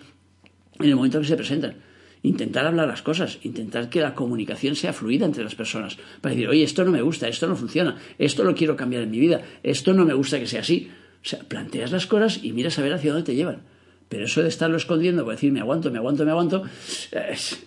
en 0.78 0.88
el 0.88 0.94
momento 0.94 1.20
que 1.20 1.26
se 1.26 1.34
presentan. 1.34 1.74
Intentar 2.22 2.64
hablar 2.64 2.86
las 2.86 3.02
cosas, 3.02 3.40
intentar 3.42 3.90
que 3.90 4.00
la 4.00 4.14
comunicación 4.14 4.76
sea 4.76 4.92
fluida 4.92 5.26
entre 5.26 5.42
las 5.42 5.56
personas. 5.56 5.98
Para 6.20 6.36
decir, 6.36 6.48
oye, 6.48 6.62
esto 6.62 6.84
no 6.84 6.92
me 6.92 7.02
gusta, 7.02 7.26
esto 7.26 7.48
no 7.48 7.56
funciona, 7.56 7.98
esto 8.18 8.44
lo 8.44 8.54
quiero 8.54 8.76
cambiar 8.76 9.02
en 9.02 9.10
mi 9.10 9.18
vida, 9.18 9.42
esto 9.64 9.94
no 9.94 10.04
me 10.04 10.14
gusta 10.14 10.38
que 10.38 10.46
sea 10.46 10.60
así. 10.60 10.92
O 11.24 11.26
sea, 11.26 11.40
planteas 11.40 11.90
las 11.90 12.06
cosas 12.06 12.38
y 12.44 12.52
miras 12.52 12.78
a 12.78 12.82
ver 12.82 12.92
hacia 12.92 13.12
dónde 13.12 13.26
te 13.26 13.34
llevan. 13.34 13.62
Pero 14.12 14.26
eso 14.26 14.42
de 14.42 14.48
estarlo 14.50 14.76
escondiendo, 14.76 15.24
por 15.24 15.32
decir 15.32 15.50
me 15.52 15.60
aguanto, 15.60 15.90
me 15.90 15.96
aguanto, 15.96 16.26
me 16.26 16.32
aguanto, 16.32 16.64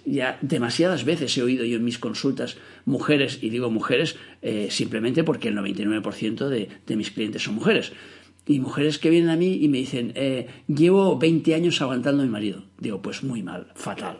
ya 0.05 0.37
demasiadas 0.43 1.03
veces 1.03 1.35
he 1.39 1.41
oído 1.41 1.65
yo 1.65 1.77
en 1.77 1.83
mis 1.83 1.97
consultas 1.97 2.57
mujeres, 2.85 3.39
y 3.41 3.49
digo 3.49 3.71
mujeres 3.71 4.15
eh, 4.43 4.67
simplemente 4.69 5.23
porque 5.23 5.47
el 5.47 5.55
99% 5.57 6.47
de, 6.47 6.69
de, 6.85 6.95
mis 6.95 7.09
clientes 7.09 7.41
son 7.41 7.55
mujeres. 7.55 7.93
Y 8.45 8.59
mujeres 8.59 8.99
que 8.99 9.09
vienen 9.09 9.31
a 9.31 9.35
mí 9.35 9.57
y 9.59 9.69
me 9.69 9.79
dicen, 9.79 10.11
eh, 10.13 10.45
llevo 10.67 11.17
20 11.17 11.55
años 11.55 11.81
aguantando 11.81 12.21
a 12.21 12.25
mi 12.27 12.31
marido. 12.31 12.61
Digo, 12.77 13.01
pues 13.01 13.23
muy 13.23 13.41
mal, 13.41 13.71
fatal. 13.73 14.17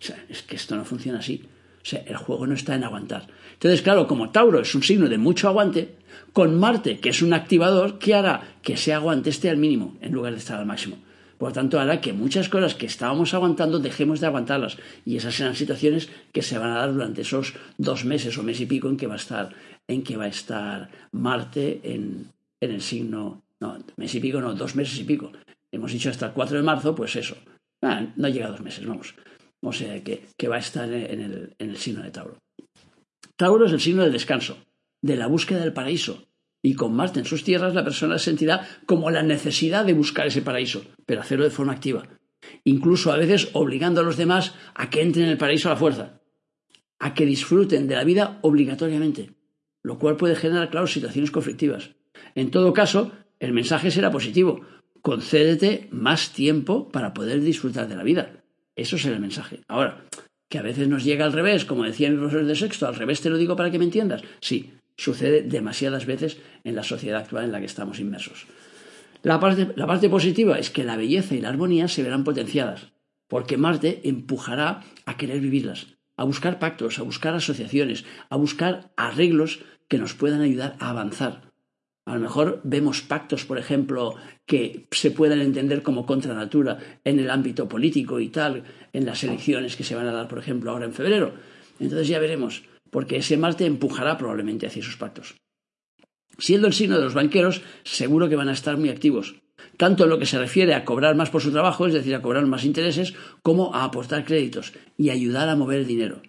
O 0.00 0.02
sea, 0.02 0.24
es 0.30 0.42
que 0.44 0.56
esto 0.56 0.76
no 0.76 0.86
funciona 0.86 1.18
así. 1.18 1.42
O 1.44 1.84
sea, 1.84 2.02
el 2.06 2.16
juego 2.16 2.46
no 2.46 2.54
está 2.54 2.74
en 2.74 2.84
aguantar. 2.84 3.26
Entonces, 3.52 3.82
claro, 3.82 4.06
como 4.06 4.30
Tauro 4.30 4.60
es 4.60 4.74
un 4.74 4.82
signo 4.82 5.10
de 5.10 5.18
mucho 5.18 5.46
aguante, 5.46 5.96
con 6.32 6.58
Marte, 6.58 7.00
que 7.00 7.10
es 7.10 7.20
un 7.20 7.34
activador, 7.34 7.98
¿qué 7.98 8.14
hará? 8.14 8.56
Que 8.62 8.72
ese 8.72 8.94
aguante 8.94 9.28
esté 9.28 9.50
al 9.50 9.58
mínimo 9.58 9.98
en 10.00 10.12
lugar 10.12 10.32
de 10.32 10.38
estar 10.38 10.58
al 10.58 10.64
máximo. 10.64 10.96
Por 11.38 11.52
tanto, 11.52 11.78
hará 11.78 12.00
que 12.00 12.12
muchas 12.12 12.48
cosas 12.48 12.74
que 12.74 12.86
estábamos 12.86 13.34
aguantando 13.34 13.78
dejemos 13.78 14.20
de 14.20 14.26
aguantarlas. 14.26 14.78
Y 15.04 15.16
esas 15.16 15.34
serán 15.34 15.54
situaciones 15.54 16.08
que 16.32 16.42
se 16.42 16.58
van 16.58 16.70
a 16.70 16.78
dar 16.78 16.92
durante 16.92 17.22
esos 17.22 17.54
dos 17.76 18.04
meses 18.04 18.38
o 18.38 18.42
mes 18.42 18.60
y 18.60 18.66
pico 18.66 18.88
en 18.88 18.96
que 18.96 19.06
va 19.06 19.14
a 19.14 19.22
estar, 19.24 19.54
en 19.86 20.02
que 20.02 20.16
va 20.16 20.24
a 20.24 20.28
estar 20.28 20.90
Marte 21.12 21.80
en, 21.84 22.32
el 22.60 22.80
signo. 22.80 23.42
No, 23.60 23.78
mes 23.96 24.14
y 24.14 24.20
pico, 24.20 24.40
no, 24.40 24.54
dos 24.54 24.76
meses 24.76 24.98
y 24.98 25.04
pico. 25.04 25.32
Hemos 25.72 25.92
dicho 25.92 26.10
hasta 26.10 26.26
el 26.26 26.32
4 26.32 26.56
de 26.56 26.62
marzo, 26.62 26.94
pues 26.94 27.16
eso. 27.16 27.36
Ah, 27.82 28.06
no 28.16 28.28
llega 28.28 28.46
a 28.46 28.50
dos 28.50 28.60
meses, 28.60 28.86
vamos. 28.86 29.14
O 29.62 29.72
sea 29.72 30.02
que, 30.02 30.24
que 30.38 30.48
va 30.48 30.56
a 30.56 30.60
estar 30.60 30.90
en 30.90 31.20
el, 31.20 31.54
en 31.58 31.70
el 31.70 31.76
signo 31.76 32.02
de 32.02 32.10
Tauro. 32.10 32.38
Tauro 33.36 33.66
es 33.66 33.72
el 33.72 33.80
signo 33.80 34.02
del 34.02 34.12
descanso, 34.12 34.56
de 35.02 35.16
la 35.16 35.26
búsqueda 35.26 35.60
del 35.60 35.74
paraíso, 35.74 36.26
y 36.66 36.74
con 36.74 36.96
Marte 36.96 37.20
en 37.20 37.26
sus 37.26 37.44
tierras 37.44 37.74
la 37.74 37.84
persona 37.84 38.18
sentirá 38.18 38.66
como 38.86 39.08
la 39.12 39.22
necesidad 39.22 39.84
de 39.84 39.92
buscar 39.92 40.26
ese 40.26 40.42
paraíso, 40.42 40.82
pero 41.06 41.20
hacerlo 41.20 41.44
de 41.44 41.50
forma 41.50 41.72
activa. 41.72 42.08
Incluso 42.64 43.12
a 43.12 43.16
veces 43.16 43.50
obligando 43.52 44.00
a 44.00 44.02
los 44.04 44.16
demás 44.16 44.52
a 44.74 44.90
que 44.90 45.00
entren 45.00 45.26
en 45.26 45.30
el 45.30 45.38
paraíso 45.38 45.68
a 45.68 45.74
la 45.74 45.78
fuerza, 45.78 46.20
a 46.98 47.14
que 47.14 47.24
disfruten 47.24 47.86
de 47.86 47.94
la 47.94 48.02
vida 48.02 48.40
obligatoriamente, 48.42 49.30
lo 49.84 50.00
cual 50.00 50.16
puede 50.16 50.34
generar, 50.34 50.68
claro, 50.68 50.88
situaciones 50.88 51.30
conflictivas. 51.30 51.90
En 52.34 52.50
todo 52.50 52.72
caso, 52.72 53.12
el 53.38 53.52
mensaje 53.52 53.92
será 53.92 54.10
positivo. 54.10 54.62
Concédete 55.02 55.86
más 55.92 56.32
tiempo 56.32 56.88
para 56.88 57.14
poder 57.14 57.42
disfrutar 57.42 57.86
de 57.86 57.94
la 57.94 58.02
vida. 58.02 58.42
Eso 58.74 58.98
será 58.98 59.14
el 59.14 59.20
mensaje. 59.20 59.60
Ahora, 59.68 60.04
que 60.48 60.58
a 60.58 60.62
veces 60.62 60.88
nos 60.88 61.04
llega 61.04 61.26
al 61.26 61.32
revés, 61.32 61.64
como 61.64 61.84
decía 61.84 62.10
mi 62.10 62.16
profesor 62.16 62.44
de 62.44 62.56
sexto, 62.56 62.88
al 62.88 62.96
revés 62.96 63.20
te 63.20 63.30
lo 63.30 63.38
digo 63.38 63.54
para 63.54 63.70
que 63.70 63.78
me 63.78 63.84
entiendas. 63.84 64.22
Sí, 64.40 64.72
sucede 64.96 65.42
demasiadas 65.42 66.06
veces 66.06 66.38
en 66.64 66.74
la 66.74 66.82
sociedad 66.82 67.20
actual 67.20 67.44
en 67.44 67.52
la 67.52 67.60
que 67.60 67.66
estamos 67.66 68.00
inmersos. 68.00 68.46
La 69.22 69.40
parte, 69.40 70.08
positiva 70.08 70.58
es 70.58 70.70
que 70.70 70.84
la 70.84 70.96
belleza 70.96 71.34
y 71.34 71.40
la 71.40 71.48
armonía 71.48 71.88
se 71.88 72.02
verán 72.02 72.24
potenciadas, 72.24 72.92
porque 73.28 73.56
Marte 73.56 74.00
empujará 74.04 74.84
a 75.04 75.16
querer 75.16 75.40
vivirlas, 75.40 75.88
a 76.16 76.24
buscar 76.24 76.58
pactos, 76.58 76.98
a 76.98 77.02
buscar 77.02 77.34
asociaciones, 77.34 78.04
a 78.30 78.36
buscar 78.36 78.92
arreglos 78.96 79.64
que 79.88 79.98
nos 79.98 80.14
puedan 80.14 80.42
ayudar 80.42 80.76
a 80.78 80.90
avanzar. 80.90 81.52
A 82.04 82.14
lo 82.14 82.20
mejor 82.20 82.60
vemos 82.62 83.02
pactos, 83.02 83.44
por 83.44 83.58
ejemplo, 83.58 84.14
que 84.46 84.86
se 84.92 85.10
puedan 85.10 85.40
entender 85.40 85.82
como 85.82 86.06
contra 86.06 86.34
natura 86.34 86.78
en 87.02 87.18
el 87.18 87.30
ámbito 87.30 87.68
político 87.68 88.20
y 88.20 88.28
tal, 88.28 88.62
en 88.92 89.06
las 89.06 89.24
elecciones 89.24 89.74
que 89.74 89.82
se 89.82 89.96
van 89.96 90.06
a 90.06 90.12
dar, 90.12 90.28
por 90.28 90.38
ejemplo, 90.38 90.70
ahora 90.70 90.84
en 90.84 90.92
febrero. 90.92 91.34
Entonces 91.80 92.06
ya 92.06 92.20
veremos 92.20 92.62
porque 92.96 93.18
ese 93.18 93.36
Marte 93.36 93.66
empujará 93.66 94.16
probablemente 94.16 94.66
hacia 94.66 94.80
esos 94.80 94.96
pactos. 94.96 95.34
Siendo 96.38 96.66
el 96.66 96.72
signo 96.72 96.96
de 96.96 97.04
los 97.04 97.12
banqueros, 97.12 97.60
seguro 97.84 98.30
que 98.30 98.36
van 98.36 98.48
a 98.48 98.54
estar 98.54 98.78
muy 98.78 98.88
activos, 98.88 99.34
tanto 99.76 100.04
en 100.04 100.08
lo 100.08 100.18
que 100.18 100.24
se 100.24 100.38
refiere 100.38 100.72
a 100.72 100.86
cobrar 100.86 101.14
más 101.14 101.28
por 101.28 101.42
su 101.42 101.52
trabajo, 101.52 101.86
es 101.86 101.92
decir, 101.92 102.14
a 102.14 102.22
cobrar 102.22 102.46
más 102.46 102.64
intereses, 102.64 103.12
como 103.42 103.74
a 103.74 103.84
aportar 103.84 104.24
créditos 104.24 104.72
y 104.96 105.10
ayudar 105.10 105.50
a 105.50 105.56
mover 105.56 105.80
el 105.80 105.86
dinero. 105.86 106.22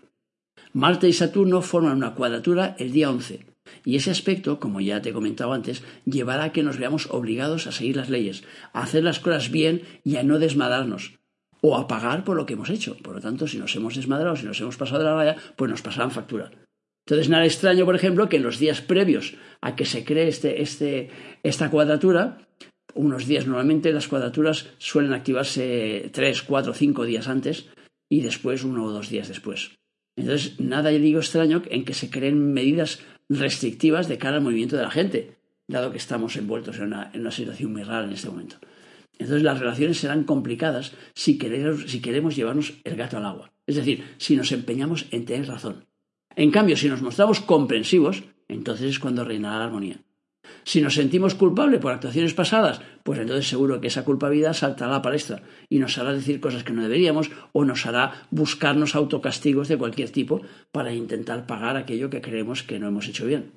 Marte 0.74 1.08
y 1.08 1.14
Saturno 1.14 1.62
forman 1.62 1.96
una 1.96 2.16
cuadratura 2.16 2.76
el 2.80 2.92
día 2.92 3.12
11, 3.12 3.46
y 3.86 3.96
ese 3.96 4.12
aspecto, 4.12 4.60
como 4.60 4.82
ya 4.82 5.02
te 5.02 5.12
he 5.12 5.14
comentado 5.14 5.54
antes, 5.54 5.84
llevará 6.04 6.44
a 6.44 6.52
que 6.52 6.64
nos 6.64 6.78
veamos 6.78 7.08
obligados 7.12 7.68
a 7.68 7.72
seguir 7.72 7.96
las 7.96 8.10
leyes, 8.10 8.44
a 8.74 8.82
hacer 8.82 9.06
las 9.06 9.22
cosas 9.22 9.52
bien 9.52 9.84
y 10.04 10.18
a 10.18 10.24
no 10.24 10.38
desmadarnos, 10.38 11.14
o 11.62 11.78
a 11.78 11.88
pagar 11.88 12.24
por 12.24 12.36
lo 12.36 12.46
que 12.46 12.54
hemos 12.54 12.70
hecho. 12.70 12.98
Por 12.98 13.16
lo 13.16 13.22
tanto, 13.22 13.48
si 13.48 13.58
nos 13.58 13.76
hemos 13.76 13.96
desmadrado, 13.96 14.36
si 14.36 14.46
nos 14.46 14.60
hemos 14.62 14.78
pasado 14.78 15.00
de 15.00 15.06
la 15.06 15.16
raya, 15.16 15.36
pues 15.56 15.70
nos 15.70 15.82
pasarán 15.82 16.12
factura. 16.12 16.52
Entonces, 17.06 17.30
nada 17.30 17.46
extraño, 17.46 17.86
por 17.86 17.96
ejemplo, 17.96 18.28
que 18.28 18.38
en 18.38 18.44
los 18.44 18.60
días 18.60 18.82
previos 18.82 19.36
a 19.62 19.76
que 19.76 19.86
se 19.86 20.04
cree 20.04 20.28
este, 20.28 20.62
este, 20.62 21.10
esta 21.42 21.70
cuadratura, 21.70 22.40
unos 22.96 23.28
días 23.28 23.48
normalmente 23.48 23.94
las 23.94 24.08
cuadraturas 24.08 24.68
suelen 24.78 25.14
activarse 25.14 26.10
tres, 26.12 26.42
cuatro, 26.42 26.74
cinco 26.74 27.06
días 27.06 27.30
antes 27.30 27.70
y 28.10 28.22
después 28.22 28.64
uno 28.64 28.86
o 28.86 28.92
dos 28.92 29.10
días 29.10 29.30
después. 29.30 29.72
Entonces, 30.18 30.60
nada 30.60 30.90
digo 30.90 31.20
extraño 31.20 31.62
en 31.70 31.86
que 31.86 31.94
se 31.94 32.10
creen 32.10 32.54
medidas 32.54 33.00
restrictivas 33.30 34.08
de 34.08 34.18
cara 34.18 34.38
al 34.38 34.44
movimiento 34.44 34.76
de 34.76 34.84
la 34.84 34.92
gente, 34.92 35.38
dado 35.68 35.92
que 35.92 35.98
estamos 35.98 36.36
envueltos 36.36 36.80
en 36.80 36.94
una 36.94 37.32
situación 37.32 37.72
muy 37.72 37.84
rara 37.84 38.06
en 38.06 38.14
este 38.14 38.30
momento. 38.30 38.58
Entonces 39.20 39.44
las 39.44 39.60
relaciones 39.60 39.98
serán 39.98 40.24
complicadas 40.24 40.94
si 41.14 41.38
queremos, 41.38 42.36
llevarnos 42.36 42.74
el 42.84 42.96
gato 42.96 43.18
al 43.18 43.26
agua. 43.26 43.52
Es 43.66 43.76
decir, 43.76 44.04
si 44.18 44.36
nos 44.36 44.52
empeñamos 44.52 45.08
en 45.12 45.26
tener 45.26 45.48
razón. 45.48 45.86
En 46.36 46.52
cambio, 46.52 46.78
si 46.78 46.88
nos 46.88 47.02
mostramos 47.02 47.40
comprensivos, 47.40 48.24
entonces 48.48 48.92
es 48.92 49.00
cuando 49.00 49.26
reinará 49.26 49.60
la 49.60 49.66
armonía. 49.66 50.00
Si 50.64 50.82
nos 50.82 50.94
sentimos 50.94 51.36
culpables 51.36 51.80
por 51.80 51.92
actuaciones 51.92 52.34
pasadas, 52.34 52.82
pues 53.04 53.20
entonces 53.20 53.50
seguro 53.50 53.82
que 53.82 53.88
esa 53.88 54.06
culpabilidad 54.06 54.54
saltará 54.54 54.92
a 54.92 54.96
la 54.96 55.02
palestra 55.02 55.42
y 55.70 55.80
nos 55.80 55.98
hará 55.98 56.14
decir 56.14 56.40
cosas 56.40 56.64
que 56.64 56.74
no 56.74 56.84
deberíamos 56.84 57.32
o 57.54 57.66
nos 57.66 57.86
hará 57.86 58.28
buscarnos 58.32 58.96
autocastigos 58.96 59.68
de 59.68 59.78
cualquier 59.78 60.10
tipo 60.10 60.42
para 60.72 60.94
intentar 60.94 61.48
pagar 61.48 61.76
aquello 61.76 62.10
que 62.10 62.22
creemos 62.22 62.64
que 62.64 62.80
no 62.80 62.88
hemos 62.88 63.08
hecho 63.08 63.26
bien. 63.26 63.52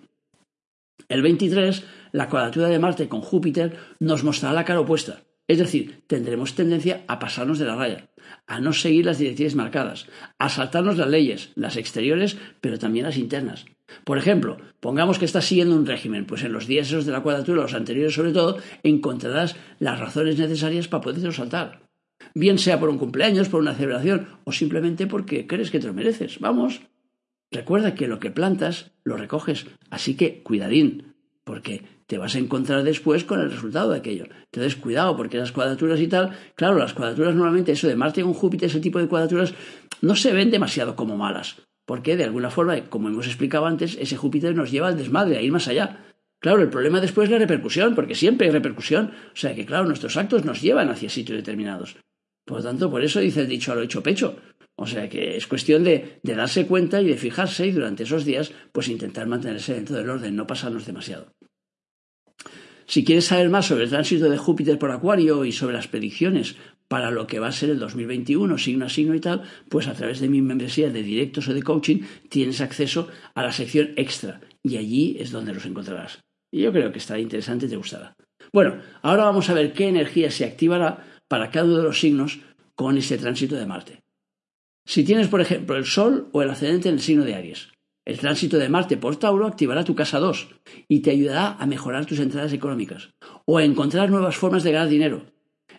El 1.09 1.23
23, 1.23 1.85
la 2.13 2.29
cuadratura 2.29 2.69
de 2.69 2.79
Marte 2.79 3.09
con 3.09 3.21
Júpiter 3.21 3.77
nos 3.99 4.25
mostrará 4.25 4.55
la 4.55 4.65
cara 4.65 4.81
opuesta, 4.81 5.23
es 5.51 5.59
decir, 5.59 6.03
tendremos 6.07 6.55
tendencia 6.55 7.03
a 7.09 7.19
pasarnos 7.19 7.59
de 7.59 7.65
la 7.65 7.75
raya, 7.75 8.09
a 8.47 8.61
no 8.61 8.73
seguir 8.73 9.07
las 9.07 9.19
directrices 9.19 9.55
marcadas, 9.55 10.07
a 10.39 10.49
saltarnos 10.49 10.97
las 10.97 11.09
leyes, 11.09 11.51
las 11.57 11.77
exteriores, 11.77 12.37
pero 12.61 12.79
también 12.79 13.07
las 13.07 13.17
internas. 13.17 13.65
Por 14.05 14.19
ejemplo, 14.19 14.59
pongamos 14.79 15.19
que 15.19 15.25
estás 15.25 15.47
siguiendo 15.47 15.75
un 15.75 15.87
régimen, 15.87 16.27
pues 16.27 16.45
en 16.45 16.53
los 16.53 16.67
días 16.67 16.89
esos 16.89 17.07
de 17.07 17.13
la 17.13 17.23
cuadratura, 17.23 17.63
los 17.63 17.75
anteriores 17.75 18.15
sobre 18.15 18.33
todo, 18.33 18.59
encontrarás 18.83 19.57
las 19.79 19.99
razones 19.99 20.39
necesarias 20.39 20.89
para 20.89 21.03
poderlo 21.03 21.33
saltar. 21.33 21.83
Bien 22.35 22.59
sea 22.59 22.79
por 22.79 22.89
un 22.89 22.99
cumpleaños, 22.99 23.49
por 23.49 23.61
una 23.61 23.75
celebración 23.75 24.29
o 24.45 24.53
simplemente 24.53 25.07
porque 25.07 25.47
crees 25.47 25.71
que 25.71 25.81
te 25.81 25.87
lo 25.87 25.95
mereces. 25.95 26.39
Vamos. 26.39 26.83
Recuerda 27.51 27.95
que 27.95 28.07
lo 28.07 28.21
que 28.21 28.31
plantas 28.31 28.93
lo 29.03 29.17
recoges, 29.17 29.67
así 29.91 30.15
que 30.15 30.43
cuidadín, 30.45 31.15
porque 31.43 31.83
te 32.11 32.19
vas 32.19 32.35
a 32.35 32.41
encontrar 32.41 32.83
después 32.83 33.23
con 33.23 33.39
el 33.39 33.53
resultado 33.53 33.93
de 33.93 33.99
aquello. 33.99 34.25
Entonces, 34.47 34.75
cuidado, 34.75 35.17
porque 35.17 35.39
las 35.39 35.53
cuadraturas 35.53 36.01
y 36.01 36.09
tal, 36.09 36.37
claro, 36.57 36.77
las 36.77 36.93
cuadraturas 36.93 37.37
normalmente, 37.37 37.71
eso 37.71 37.87
de 37.87 37.95
Marte 37.95 38.23
con 38.23 38.35
Júpiter, 38.35 38.69
ese 38.69 38.81
tipo 38.81 38.99
de 38.99 39.07
cuadraturas, 39.07 39.55
no 40.03 40.17
se 40.17 40.33
ven 40.33 40.51
demasiado 40.51 40.97
como 40.97 41.17
malas. 41.17 41.59
Porque, 41.87 42.17
de 42.17 42.25
alguna 42.25 42.51
forma, 42.51 42.81
como 42.87 43.07
hemos 43.07 43.29
explicado 43.29 43.67
antes, 43.67 43.97
ese 44.01 44.17
Júpiter 44.17 44.57
nos 44.57 44.73
lleva 44.73 44.89
al 44.89 44.99
desmadre, 44.99 45.39
a 45.39 45.41
ir 45.41 45.53
más 45.53 45.69
allá. 45.69 46.05
Claro, 46.41 46.61
el 46.63 46.69
problema 46.69 47.01
después 47.01 47.27
es 47.27 47.31
la 47.31 47.39
repercusión, 47.39 47.95
porque 47.95 48.17
siempre 48.17 48.49
hay 48.49 48.53
repercusión. 48.53 49.13
O 49.33 49.37
sea 49.37 49.55
que, 49.55 49.65
claro, 49.65 49.85
nuestros 49.85 50.17
actos 50.17 50.45
nos 50.45 50.61
llevan 50.61 50.89
hacia 50.89 51.09
sitios 51.09 51.39
determinados. 51.39 51.97
Por 52.45 52.57
lo 52.57 52.65
tanto, 52.65 52.91
por 52.91 53.05
eso 53.05 53.21
dice 53.21 53.43
el 53.43 53.49
dicho 53.49 53.71
a 53.71 53.77
lo 53.77 53.83
hecho 53.83 54.03
pecho. 54.03 54.35
O 54.75 54.87
sea 54.89 55.09
que 55.09 55.37
es 55.37 55.47
cuestión 55.47 55.85
de, 55.85 56.19
de, 56.25 56.35
darse 56.35 56.67
cuenta 56.67 57.01
y 57.01 57.07
de 57.07 57.17
fijarse 57.17 57.69
y 57.69 57.71
durante 57.71 58.03
esos 58.03 58.25
días, 58.25 58.51
pues 58.73 58.89
intentar 58.89 59.29
mantenerse 59.29 59.75
dentro 59.75 59.95
del 59.95 60.11
orden, 60.11 60.35
no 60.35 60.49
pasarnos 60.49 60.87
demasiado. 60.87 61.31
Si 62.91 63.05
quieres 63.05 63.27
saber 63.27 63.51
más 63.51 63.67
sobre 63.67 63.85
el 63.85 63.91
tránsito 63.91 64.29
de 64.29 64.37
Júpiter 64.37 64.77
por 64.77 64.91
Acuario 64.91 65.45
y 65.45 65.53
sobre 65.53 65.75
las 65.75 65.87
predicciones 65.87 66.57
para 66.89 67.13
lo 67.13 67.29
que 67.29 67.39
va 67.39 67.47
a 67.47 67.53
ser 67.53 67.71
el 67.71 67.79
2021, 67.79 68.59
signo 68.59 68.87
a 68.87 68.89
signo 68.89 69.15
y 69.15 69.21
tal, 69.21 69.43
pues 69.69 69.87
a 69.87 69.95
través 69.95 70.19
de 70.19 70.29
mi 70.29 70.43
membresía 70.43 70.91
de 70.91 71.05
directos 71.05 71.47
o 71.47 71.55
de 71.55 71.63
coaching 71.63 71.99
tienes 72.29 72.61
acceso 72.61 73.07
a 73.37 73.45
la 73.45 73.53
sección 73.53 73.91
extra 73.95 74.41
y 74.65 74.77
allí 74.77 75.17
es 75.21 75.31
donde 75.31 75.55
los 75.55 75.67
encontrarás. 75.67 76.19
Y 76.51 76.63
yo 76.63 76.73
creo 76.73 76.91
que 76.91 76.99
estará 76.99 77.21
interesante 77.21 77.67
y 77.67 77.69
te 77.69 77.77
gustará. 77.77 78.17
Bueno, 78.53 78.83
ahora 79.03 79.23
vamos 79.23 79.49
a 79.51 79.55
ver 79.55 79.73
qué 79.73 79.87
energía 79.87 80.33
se 80.33 80.45
activará 80.45 81.07
para 81.29 81.53
cada 81.53 81.67
uno 81.67 81.77
de 81.77 81.85
los 81.85 82.01
signos 82.01 82.41
con 82.75 82.99
ese 82.99 83.19
tránsito 83.19 83.55
de 83.55 83.67
Marte. 83.67 84.03
Si 84.85 85.05
tienes, 85.05 85.29
por 85.29 85.41
ejemplo, 85.41 85.77
el 85.77 85.85
Sol 85.85 86.29
o 86.33 86.43
el 86.43 86.51
ascendente 86.51 86.89
en 86.89 86.97
el 86.97 87.01
signo 87.01 87.25
de 87.25 87.37
Aries, 87.37 87.69
el 88.05 88.19
tránsito 88.19 88.59
de 88.59 88.69
Marte 88.69 88.97
por 88.97 89.17
Tauro 89.17 89.47
activará 89.47 89.85
tu 89.85 89.95
casa 89.95 90.19
2 90.19 90.49
y 90.89 91.01
te 91.01 91.11
ayudará 91.11 91.53
a 91.53 91.67
mejorar 91.67 92.07
tus 92.07 92.19
entradas 92.19 92.53
económicas 92.53 93.11
o 93.45 93.59
a 93.59 93.65
encontrar 93.65 94.11
nuevas 94.11 94.37
formas 94.37 94.63
de 94.63 94.73
ganar 94.73 94.89
dinero. 94.89 95.27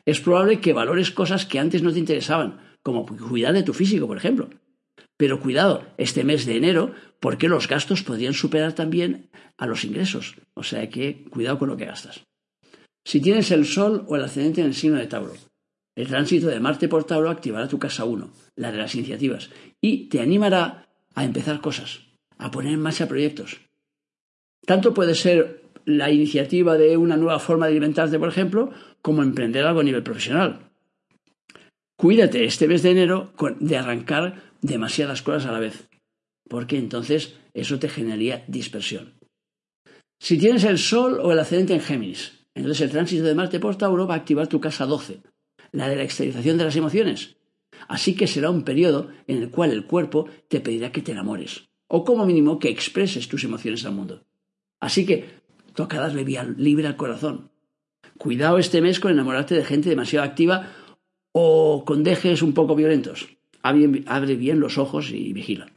Es 0.06 0.20
probable 0.20 0.62
que 0.62 0.74
valores 0.74 1.12
cosas 1.12 1.46
que 1.46 1.60
antes 1.60 1.84
no 1.84 1.92
te 1.92 2.00
interesaban, 2.00 2.60
como 2.84 3.06
cuidar 3.06 3.54
de 3.54 3.64
tu 3.64 3.74
físico, 3.74 4.08
por 4.08 4.18
ejemplo. 4.18 4.50
Pero 5.18 5.40
cuidado, 5.40 5.86
este 5.98 6.24
mes 6.24 6.46
de 6.46 6.58
enero, 6.58 6.94
porque 7.20 7.48
los 7.48 7.68
gastos 7.68 8.02
podrían 8.02 8.34
superar 8.34 8.74
también 8.74 9.30
a 9.58 9.68
los 9.68 9.84
ingresos. 9.84 10.36
O 10.54 10.64
sea 10.64 10.90
que 10.90 11.26
cuidado 11.30 11.60
con 11.60 11.70
lo 11.70 11.78
que 11.78 11.86
gastas. 11.86 12.24
Si 13.06 13.20
tienes 13.20 13.52
el 13.52 13.66
Sol 13.66 14.06
o 14.08 14.16
el 14.16 14.24
ascendente 14.24 14.62
en 14.62 14.68
el 14.68 14.74
signo 14.74 14.98
de 14.98 15.08
Tauro, 15.08 15.34
el 15.96 16.08
tránsito 16.08 16.48
de 16.48 16.60
Marte 16.60 16.88
por 16.88 17.04
Tauro 17.04 17.30
activará 17.30 17.68
tu 17.68 17.78
casa 17.78 18.06
1, 18.06 18.32
la 18.56 18.72
de 18.72 18.78
las 18.78 18.96
iniciativas, 18.96 19.50
y 19.82 20.08
te 20.08 20.22
animará 20.22 20.88
a 21.14 21.24
empezar 21.24 21.62
cosas, 21.62 22.11
a 22.42 22.50
poner 22.50 22.74
en 22.74 22.82
marcha 22.82 23.08
proyectos. 23.08 23.62
Tanto 24.66 24.94
puede 24.94 25.14
ser 25.14 25.62
la 25.86 26.12
iniciativa 26.12 26.76
de 26.76 26.98
una 26.98 27.16
nueva 27.16 27.40
forma 27.40 27.68
de 27.68 27.74
alimentarte, 27.74 28.18
por 28.18 28.30
ejemplo, 28.30 28.72
como 29.02 29.22
emprender 29.22 29.66
algo 29.66 29.82
a 29.82 29.84
nivel 29.84 30.04
profesional. 30.04 30.72
Cuídate 31.98 32.46
este 32.46 32.68
mes 32.68 32.82
de 32.82 32.92
enero 32.92 33.32
de 33.60 33.78
arrancar 33.78 34.42
demasiadas 34.62 35.22
cosas 35.22 35.46
a 35.46 35.52
la 35.52 35.60
vez, 35.60 35.88
porque 36.50 36.78
entonces 36.78 37.36
eso 37.54 37.78
te 37.78 37.90
generaría 37.90 38.44
dispersión. 38.48 39.14
Si 40.20 40.38
tienes 40.38 40.64
el 40.64 40.80
Sol 40.80 41.20
o 41.22 41.32
el 41.32 41.40
ascendente 41.40 41.76
en 41.76 41.82
Géminis, 41.82 42.46
entonces 42.56 42.82
el 42.82 42.92
tránsito 42.92 43.24
de 43.24 43.36
Marte 43.36 43.60
por 43.60 43.76
Tauro 43.76 44.08
va 44.08 44.16
a 44.16 44.18
activar 44.18 44.48
tu 44.48 44.60
casa 44.60 44.88
12, 44.88 45.22
la 45.72 45.88
de 45.88 45.96
la 45.96 46.04
exteriorización 46.04 46.58
de 46.58 46.66
las 46.66 46.76
emociones. 46.76 47.38
Así 47.88 48.16
que 48.16 48.28
será 48.28 48.50
un 48.50 48.64
periodo 48.64 49.10
en 49.28 49.38
el 49.38 49.52
cual 49.52 49.72
el 49.72 49.86
cuerpo 49.86 50.28
te 50.48 50.60
pedirá 50.60 50.92
que 50.92 51.02
te 51.02 51.12
enamores, 51.12 51.71
o 51.94 52.06
como 52.06 52.26
mínimo 52.26 52.58
que 52.58 52.70
expreses 52.70 53.28
tus 53.28 53.44
emociones 53.44 53.86
al 53.86 53.92
mundo. 53.92 54.24
Así 54.80 55.06
que 55.06 55.26
toca 55.76 56.00
darle 56.00 56.24
vía 56.24 56.44
libre 56.44 56.88
al 56.88 56.96
corazón. 56.96 57.52
Cuidado 58.18 58.58
este 58.58 58.80
mes 58.80 59.02
con 59.02 59.12
enamorarte 59.12 59.56
de 59.56 59.66
gente 59.66 59.90
demasiado 59.90 60.26
activa 60.26 60.72
o 61.34 61.84
con 61.86 62.04
dejes 62.04 62.42
un 62.42 62.54
poco 62.54 62.76
violentos. 62.76 63.28
Abre 63.62 64.36
bien 64.36 64.62
los 64.62 64.78
ojos 64.78 65.12
y 65.12 65.34
vigila. 65.34 65.68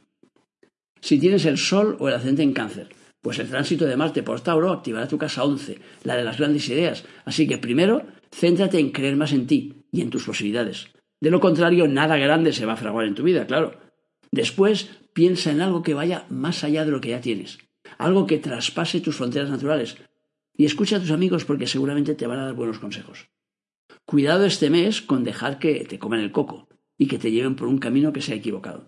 Si 1.01 1.19
tienes 1.19 1.45
el 1.45 1.57
Sol 1.57 1.97
o 1.99 2.07
el 2.07 2.15
ascendente 2.15 2.43
en 2.43 2.53
cáncer, 2.53 2.95
pues 3.21 3.37
el 3.39 3.49
tránsito 3.49 3.85
de 3.85 3.97
Marte 3.97 4.23
por 4.23 4.39
Tauro 4.39 4.71
activará 4.71 5.09
tu 5.09 5.17
casa 5.17 5.43
11, 5.43 5.79
la 6.05 6.15
de 6.15 6.23
las 6.23 6.37
grandes 6.37 6.69
ideas. 6.69 7.03
Así 7.25 7.45
que 7.45 7.57
primero, 7.57 8.07
céntrate 8.31 8.79
en 8.79 8.91
creer 8.91 9.17
más 9.17 9.33
en 9.33 9.47
ti 9.47 9.83
y 9.91 9.99
en 9.99 10.09
tus 10.09 10.23
posibilidades. 10.23 10.87
De 11.19 11.29
lo 11.29 11.41
contrario, 11.41 11.89
nada 11.89 12.15
grande 12.17 12.53
se 12.53 12.65
va 12.65 12.73
a 12.73 12.77
fraguar 12.77 13.05
en 13.05 13.15
tu 13.15 13.23
vida, 13.23 13.45
claro. 13.45 13.73
Después, 14.31 14.89
piensa 15.15 15.49
en 15.49 15.61
algo 15.61 15.81
que 15.81 15.95
vaya 15.95 16.27
más 16.29 16.63
allá 16.63 16.85
de 16.85 16.91
lo 16.91 17.01
que 17.01 17.09
ya 17.09 17.21
tienes 17.21 17.57
algo 17.97 18.25
que 18.27 18.39
traspase 18.39 19.01
tus 19.01 19.15
fronteras 19.15 19.49
naturales. 19.49 19.97
Y 20.57 20.65
escucha 20.65 20.97
a 20.97 20.99
tus 20.99 21.11
amigos 21.11 21.45
porque 21.45 21.67
seguramente 21.67 22.15
te 22.15 22.27
van 22.27 22.39
a 22.39 22.45
dar 22.45 22.53
buenos 22.53 22.79
consejos. 22.79 23.29
Cuidado 24.05 24.45
este 24.45 24.69
mes 24.69 25.01
con 25.01 25.23
dejar 25.23 25.59
que 25.59 25.85
te 25.85 25.99
coman 25.99 26.19
el 26.19 26.31
coco 26.31 26.67
y 26.97 27.07
que 27.07 27.17
te 27.17 27.31
lleven 27.31 27.55
por 27.55 27.67
un 27.67 27.77
camino 27.77 28.13
que 28.13 28.21
sea 28.21 28.35
equivocado. 28.35 28.87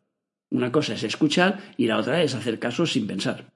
Una 0.50 0.72
cosa 0.72 0.94
es 0.94 1.04
escuchar 1.04 1.74
y 1.76 1.88
la 1.88 1.98
otra 1.98 2.22
es 2.24 2.36
hacer 2.36 2.60
caso 2.60 2.86
sin 2.86 3.06
pensar. 3.06 3.52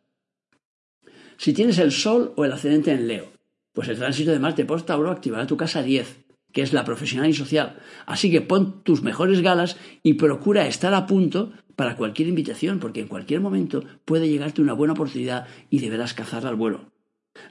Si 1.37 1.53
tienes 1.53 1.79
el 1.79 1.91
Sol 1.91 2.33
o 2.35 2.43
el 2.43 2.51
ascendente 2.51 2.91
en 2.91 3.07
Leo, 3.07 3.31
pues 3.71 3.87
el 3.87 3.97
tránsito 3.97 4.31
de 4.31 4.39
Marte 4.39 4.65
por 4.65 4.81
Tauro 4.81 5.09
activará 5.09 5.47
tu 5.47 5.55
casa 5.55 5.81
10, 5.81 6.25
que 6.51 6.61
es 6.61 6.73
la 6.73 6.85
profesional 6.85 7.29
y 7.29 7.33
social. 7.33 7.79
Así 8.05 8.31
que 8.31 8.41
pon 8.41 8.83
tus 8.83 9.01
mejores 9.01 9.41
galas 9.41 9.77
y 10.03 10.13
procura 10.13 10.67
estar 10.67 10.93
a 10.93 11.05
punto 11.05 11.51
para 11.75 11.95
cualquier 11.95 12.27
invitación, 12.27 12.79
porque 12.79 13.01
en 13.01 13.07
cualquier 13.07 13.41
momento 13.41 13.83
puede 14.05 14.29
llegarte 14.29 14.61
una 14.61 14.73
buena 14.73 14.93
oportunidad 14.93 15.47
y 15.69 15.79
deberás 15.79 16.13
cazarla 16.13 16.49
al 16.49 16.55
vuelo. 16.55 16.91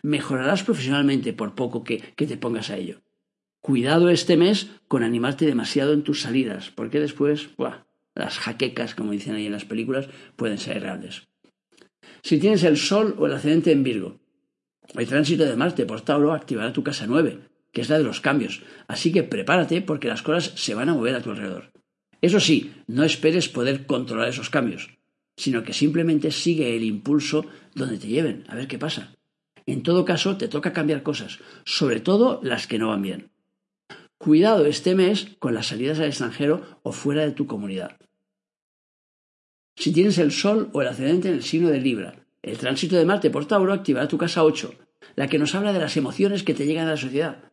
Mejorarás 0.02 0.62
profesionalmente 0.62 1.32
por 1.32 1.54
poco 1.54 1.84
que, 1.84 1.98
te 2.16 2.36
pongas 2.36 2.70
a 2.70 2.76
ello. 2.76 3.00
Cuidado 3.60 4.08
este 4.08 4.36
mes 4.36 4.68
con 4.88 5.02
animarte 5.02 5.46
demasiado 5.46 5.92
en 5.92 6.02
tus 6.02 6.22
salidas, 6.22 6.70
porque 6.70 7.00
después, 7.00 7.50
las 8.14 8.38
jaquecas, 8.38 8.94
como 8.94 9.12
dicen 9.12 9.34
ahí 9.34 9.46
en 9.46 9.52
las 9.52 9.64
películas, 9.64 10.08
pueden 10.36 10.58
ser 10.58 10.82
reales. 10.82 11.28
Si 12.22 12.38
tienes 12.38 12.62
el 12.64 12.76
Sol 12.76 13.14
o 13.18 13.26
el 13.26 13.34
ascendente 13.34 13.72
en 13.72 13.82
Virgo, 13.82 14.20
el 14.94 15.06
tránsito 15.06 15.44
de 15.44 15.56
Marte 15.56 15.86
por 15.86 16.00
Tauro 16.00 16.32
activará 16.32 16.72
tu 16.72 16.82
casa 16.82 17.06
9, 17.06 17.49
que 17.72 17.80
es 17.80 17.88
la 17.88 17.98
de 17.98 18.04
los 18.04 18.20
cambios, 18.20 18.62
así 18.88 19.12
que 19.12 19.22
prepárate 19.22 19.82
porque 19.82 20.08
las 20.08 20.22
cosas 20.22 20.52
se 20.56 20.74
van 20.74 20.88
a 20.88 20.94
mover 20.94 21.14
a 21.14 21.22
tu 21.22 21.30
alrededor. 21.30 21.72
Eso 22.20 22.40
sí, 22.40 22.72
no 22.86 23.04
esperes 23.04 23.48
poder 23.48 23.86
controlar 23.86 24.28
esos 24.28 24.50
cambios, 24.50 24.90
sino 25.36 25.62
que 25.62 25.72
simplemente 25.72 26.30
sigue 26.30 26.76
el 26.76 26.84
impulso 26.84 27.46
donde 27.74 27.98
te 27.98 28.08
lleven, 28.08 28.44
a 28.48 28.54
ver 28.54 28.68
qué 28.68 28.78
pasa. 28.78 29.14
En 29.66 29.82
todo 29.82 30.04
caso, 30.04 30.36
te 30.36 30.48
toca 30.48 30.72
cambiar 30.72 31.02
cosas, 31.02 31.38
sobre 31.64 32.00
todo 32.00 32.40
las 32.42 32.66
que 32.66 32.78
no 32.78 32.88
van 32.88 33.02
bien. 33.02 33.30
Cuidado 34.18 34.66
este 34.66 34.94
mes 34.94 35.28
con 35.38 35.54
las 35.54 35.68
salidas 35.68 35.98
al 35.98 36.06
extranjero 36.06 36.80
o 36.82 36.92
fuera 36.92 37.22
de 37.22 37.32
tu 37.32 37.46
comunidad. 37.46 37.96
Si 39.76 39.92
tienes 39.92 40.18
el 40.18 40.32
Sol 40.32 40.68
o 40.72 40.82
el 40.82 40.88
ascendente 40.88 41.28
en 41.28 41.34
el 41.34 41.42
signo 41.42 41.70
de 41.70 41.80
Libra, 41.80 42.26
el 42.42 42.58
tránsito 42.58 42.96
de 42.96 43.06
Marte 43.06 43.30
por 43.30 43.46
Tauro 43.46 43.72
activará 43.72 44.08
tu 44.08 44.18
casa 44.18 44.44
8, 44.44 44.74
la 45.16 45.28
que 45.28 45.38
nos 45.38 45.54
habla 45.54 45.72
de 45.72 45.78
las 45.78 45.96
emociones 45.96 46.42
que 46.42 46.52
te 46.52 46.66
llegan 46.66 46.86
a 46.86 46.90
la 46.90 46.96
sociedad. 46.96 47.49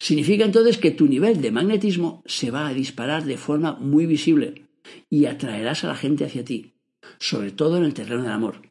Significa 0.00 0.46
entonces 0.46 0.78
que 0.78 0.90
tu 0.90 1.06
nivel 1.06 1.42
de 1.42 1.50
magnetismo 1.50 2.22
se 2.24 2.50
va 2.50 2.66
a 2.66 2.72
disparar 2.72 3.24
de 3.24 3.36
forma 3.36 3.74
muy 3.74 4.06
visible 4.06 4.64
y 5.10 5.26
atraerás 5.26 5.84
a 5.84 5.88
la 5.88 5.94
gente 5.94 6.24
hacia 6.24 6.42
ti, 6.42 6.72
sobre 7.18 7.50
todo 7.52 7.76
en 7.76 7.84
el 7.84 7.92
terreno 7.92 8.22
del 8.22 8.32
amor. 8.32 8.62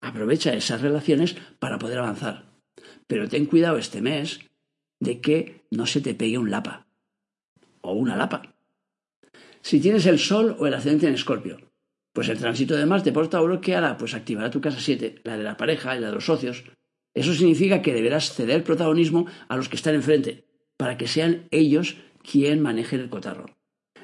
Aprovecha 0.00 0.52
esas 0.54 0.82
relaciones 0.82 1.36
para 1.60 1.78
poder 1.78 1.98
avanzar. 1.98 2.44
Pero 3.06 3.28
ten 3.28 3.46
cuidado 3.46 3.78
este 3.78 4.02
mes 4.02 4.40
de 4.98 5.20
que 5.20 5.62
no 5.70 5.86
se 5.86 6.00
te 6.00 6.14
pegue 6.14 6.38
un 6.38 6.50
lapa 6.50 6.88
o 7.80 7.92
una 7.92 8.16
lapa. 8.16 8.56
Si 9.62 9.78
tienes 9.78 10.06
el 10.06 10.18
Sol 10.18 10.56
o 10.58 10.66
el 10.66 10.74
ascendente 10.74 11.06
en 11.06 11.14
Escorpio, 11.14 11.70
pues 12.12 12.28
el 12.28 12.38
tránsito 12.38 12.76
de 12.76 12.84
Marte 12.84 13.12
por 13.12 13.28
Tauro, 13.28 13.60
¿qué 13.60 13.76
hará? 13.76 13.96
Pues 13.96 14.12
activará 14.12 14.50
tu 14.50 14.60
casa 14.60 14.80
7, 14.80 15.20
la 15.22 15.38
de 15.38 15.44
la 15.44 15.56
pareja 15.56 15.96
y 15.96 16.00
la 16.00 16.08
de 16.08 16.14
los 16.14 16.26
socios. 16.26 16.64
Eso 17.14 17.32
significa 17.32 17.80
que 17.80 17.94
deberás 17.94 18.34
ceder 18.34 18.64
protagonismo 18.64 19.26
a 19.48 19.56
los 19.56 19.68
que 19.68 19.76
están 19.76 19.94
enfrente, 19.94 20.47
para 20.78 20.96
que 20.96 21.06
sean 21.06 21.46
ellos 21.50 21.98
quien 22.22 22.62
manejen 22.62 23.00
el 23.00 23.10
cotarro. 23.10 23.54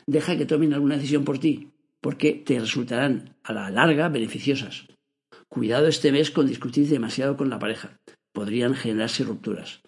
Deja 0.06 0.37
que 0.37 0.44
tomen 0.44 0.74
alguna 0.74 0.96
decisión 0.96 1.24
por 1.24 1.38
ti, 1.38 1.70
porque 2.02 2.32
te 2.32 2.60
resultarán 2.60 3.37
a 3.42 3.54
la 3.54 3.70
larga 3.70 4.10
beneficiosas. 4.10 4.87
Cuidado 5.48 5.87
este 5.87 6.12
mes 6.12 6.30
con 6.30 6.46
discutir 6.46 6.87
demasiado 6.88 7.37
con 7.38 7.48
la 7.48 7.58
pareja. 7.58 7.98
Podrían 8.32 8.74
generarse 8.74 9.24
rupturas. 9.24 9.80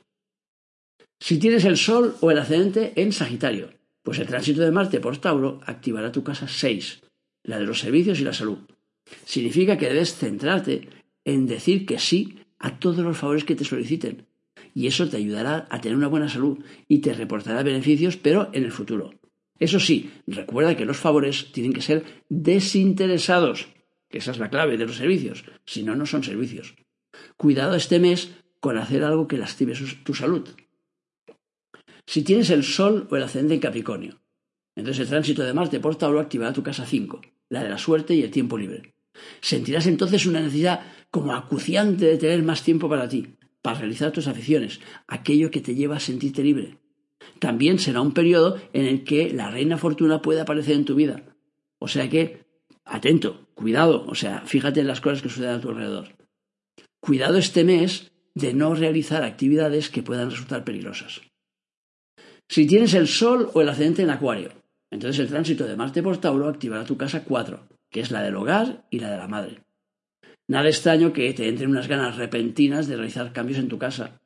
Si 1.21 1.39
tienes 1.39 1.65
el 1.65 1.77
Sol 1.77 2.15
o 2.21 2.31
el 2.31 2.39
ascendente 2.39 2.93
en 2.97 3.13
Sagitario, 3.13 3.71
pues 4.03 4.19
el 4.19 4.29
tránsito 4.29 4.63
de 4.63 4.71
Marte 4.71 5.01
por 5.01 5.19
Tauro 5.19 5.61
activará 5.67 6.13
tu 6.13 6.23
casa 6.23 6.47
6, 6.47 7.03
la 7.43 7.59
de 7.59 7.67
los 7.67 7.81
servicios 7.81 8.21
y 8.21 8.25
la 8.25 8.33
salud. 8.33 8.59
Significa 9.25 9.77
que 9.77 9.89
debes 9.89 10.15
centrarte 10.15 10.89
en 11.25 11.47
decir 11.47 11.85
que 11.85 11.99
sí 11.99 12.39
a 12.59 12.79
todos 12.79 12.99
los 12.99 13.17
favores 13.17 13.45
que 13.45 13.57
te 13.57 13.65
soliciten, 13.65 14.27
y 14.77 14.89
eso 14.89 15.09
te 15.09 15.17
ayudará 15.17 15.67
a 15.71 15.81
tener 15.81 15.97
una 15.97 16.07
buena 16.07 16.29
salud 16.29 16.59
y 16.87 16.99
te 16.99 17.15
reportará 17.15 17.63
beneficios, 17.63 18.19
pero 18.19 18.51
en 18.53 18.63
el 18.63 18.73
futuro. 18.73 19.15
Eso 19.59 19.81
sí, 19.81 20.13
recuerda 20.27 20.77
que 20.77 20.85
los 20.85 20.99
favores 20.99 21.51
tienen 21.51 21.73
que 21.73 21.81
ser 21.81 22.05
desinteresados, 22.29 23.69
que 24.11 24.19
esa 24.19 24.33
es 24.33 24.39
la 24.39 24.51
clave 24.51 24.77
de 24.77 24.85
los 24.85 24.97
servicios, 24.97 25.47
si 25.65 25.83
no, 25.83 25.97
no 25.97 26.05
son 26.05 26.25
servicios. 26.25 26.75
Cuidado 27.39 27.75
este 27.75 27.99
mes 27.99 28.35
con 28.61 28.77
hacer 28.77 29.03
algo 29.03 29.27
que 29.27 29.39
lastime 29.39 29.73
tu 30.05 30.13
salud. 30.13 30.47
Si 32.05 32.21
tienes 32.21 32.51
el 32.51 32.63
Sol 32.63 33.09
o 33.11 33.17
el 33.17 33.23
ascendente 33.23 33.55
en 33.55 33.61
Capricornio, 33.61 34.21
entonces 34.75 35.05
el 35.05 35.09
tránsito 35.09 35.43
de 35.43 35.55
Marte 35.55 35.81
por 35.81 35.97
Tauro 35.97 36.21
activará 36.21 36.53
tu 36.53 36.63
casa 36.63 36.85
5, 36.85 37.23
la 37.49 37.63
de 37.63 37.71
la 37.71 37.79
suerte 37.79 38.15
y 38.15 38.21
el 38.21 38.31
tiempo 38.31 38.59
libre. 38.59 38.93
Sentirás 39.41 39.87
entonces 39.87 40.27
una 40.27 40.41
necesidad 40.41 40.83
como 41.11 41.33
acuciante 41.33 42.05
de 42.05 42.19
tener 42.19 42.43
más 42.43 42.63
tiempo 42.63 42.91
para 42.91 43.09
ti, 43.09 43.37
para 43.67 43.81
realizar 43.81 44.13
tus 44.13 44.29
aficiones, 44.29 44.79
aquello 45.09 45.51
que 45.51 45.61
te 45.61 45.75
lleva 45.75 45.97
a 45.97 45.99
sentirte 46.01 46.45
libre. 46.45 46.79
También 47.41 47.81
será 47.81 48.01
un 48.01 48.15
periodo 48.15 48.61
en 48.73 48.87
el 48.87 49.03
que 49.03 49.33
la 49.33 49.51
reina 49.51 49.77
fortuna 49.77 50.23
puede 50.23 50.41
aparecer 50.41 50.77
en 50.77 50.85
tu 50.85 50.95
vida. 50.95 51.25
O 51.81 51.89
sea 51.89 52.09
que, 52.09 52.45
atento, 52.85 53.49
cuidado, 53.57 54.07
o 54.07 54.15
sea, 54.15 54.43
fíjate 54.47 54.79
en 54.79 54.87
las 54.87 55.01
cosas 55.01 55.21
que 55.21 55.31
suceden 55.31 55.57
a 55.57 55.61
tu 55.61 55.71
alrededor. 55.71 56.15
Cuidado 57.01 57.39
este 57.39 57.65
mes 57.65 58.13
de 58.37 58.55
no 58.55 58.73
realizar 58.77 59.25
actividades 59.25 59.91
que 59.91 60.05
puedan 60.05 60.31
resultar 60.31 60.63
peligrosas. 60.63 61.23
Si 62.49 62.69
tienes 62.69 62.95
el 62.95 63.09
Sol 63.09 63.51
o 63.53 63.63
el 63.63 63.69
ascendente 63.69 64.03
en 64.03 64.11
Acuario, 64.11 64.53
entonces 64.93 65.19
el 65.19 65.27
tránsito 65.27 65.67
de 65.67 65.75
Marte 65.75 66.05
por 66.05 66.19
Tauro 66.19 66.49
activará 66.49 66.85
tu 66.85 66.97
casa 66.97 67.25
4, 67.25 67.67
que 67.91 67.99
es 67.99 68.13
la 68.13 68.23
del 68.23 68.37
hogar 68.37 68.87
y 68.91 69.01
la 69.01 69.11
de 69.11 69.17
la 69.17 69.27
madre. 69.27 69.66
Nada 70.49 70.69
extraño 70.69 71.13
que 71.13 71.33
te 71.35 71.49
entren 71.49 71.71
unas 71.71 71.89
ganas 71.89 72.17
repentinas 72.17 72.87
de 72.87 72.97
realizar 72.97 73.33
cambios 73.33 73.59
en 73.59 73.69
tu 73.69 73.79
casa, 73.79 74.21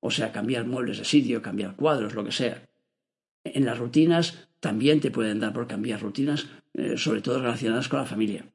o 0.00 0.10
sea, 0.10 0.32
cambiar 0.32 0.66
muebles 0.66 0.98
de 0.98 1.04
sitio, 1.04 1.42
cambiar 1.42 1.74
cuadros, 1.74 2.14
lo 2.14 2.24
que 2.24 2.32
sea. 2.32 2.68
En 3.42 3.64
las 3.64 3.78
rutinas 3.78 4.48
también 4.60 5.00
te 5.00 5.10
pueden 5.10 5.40
dar 5.40 5.52
por 5.52 5.66
cambiar 5.66 6.00
rutinas, 6.00 6.46
eh, 6.74 6.96
sobre 6.96 7.22
todo 7.22 7.40
relacionadas 7.40 7.88
con 7.88 7.98
la 7.98 8.06
familia. 8.06 8.46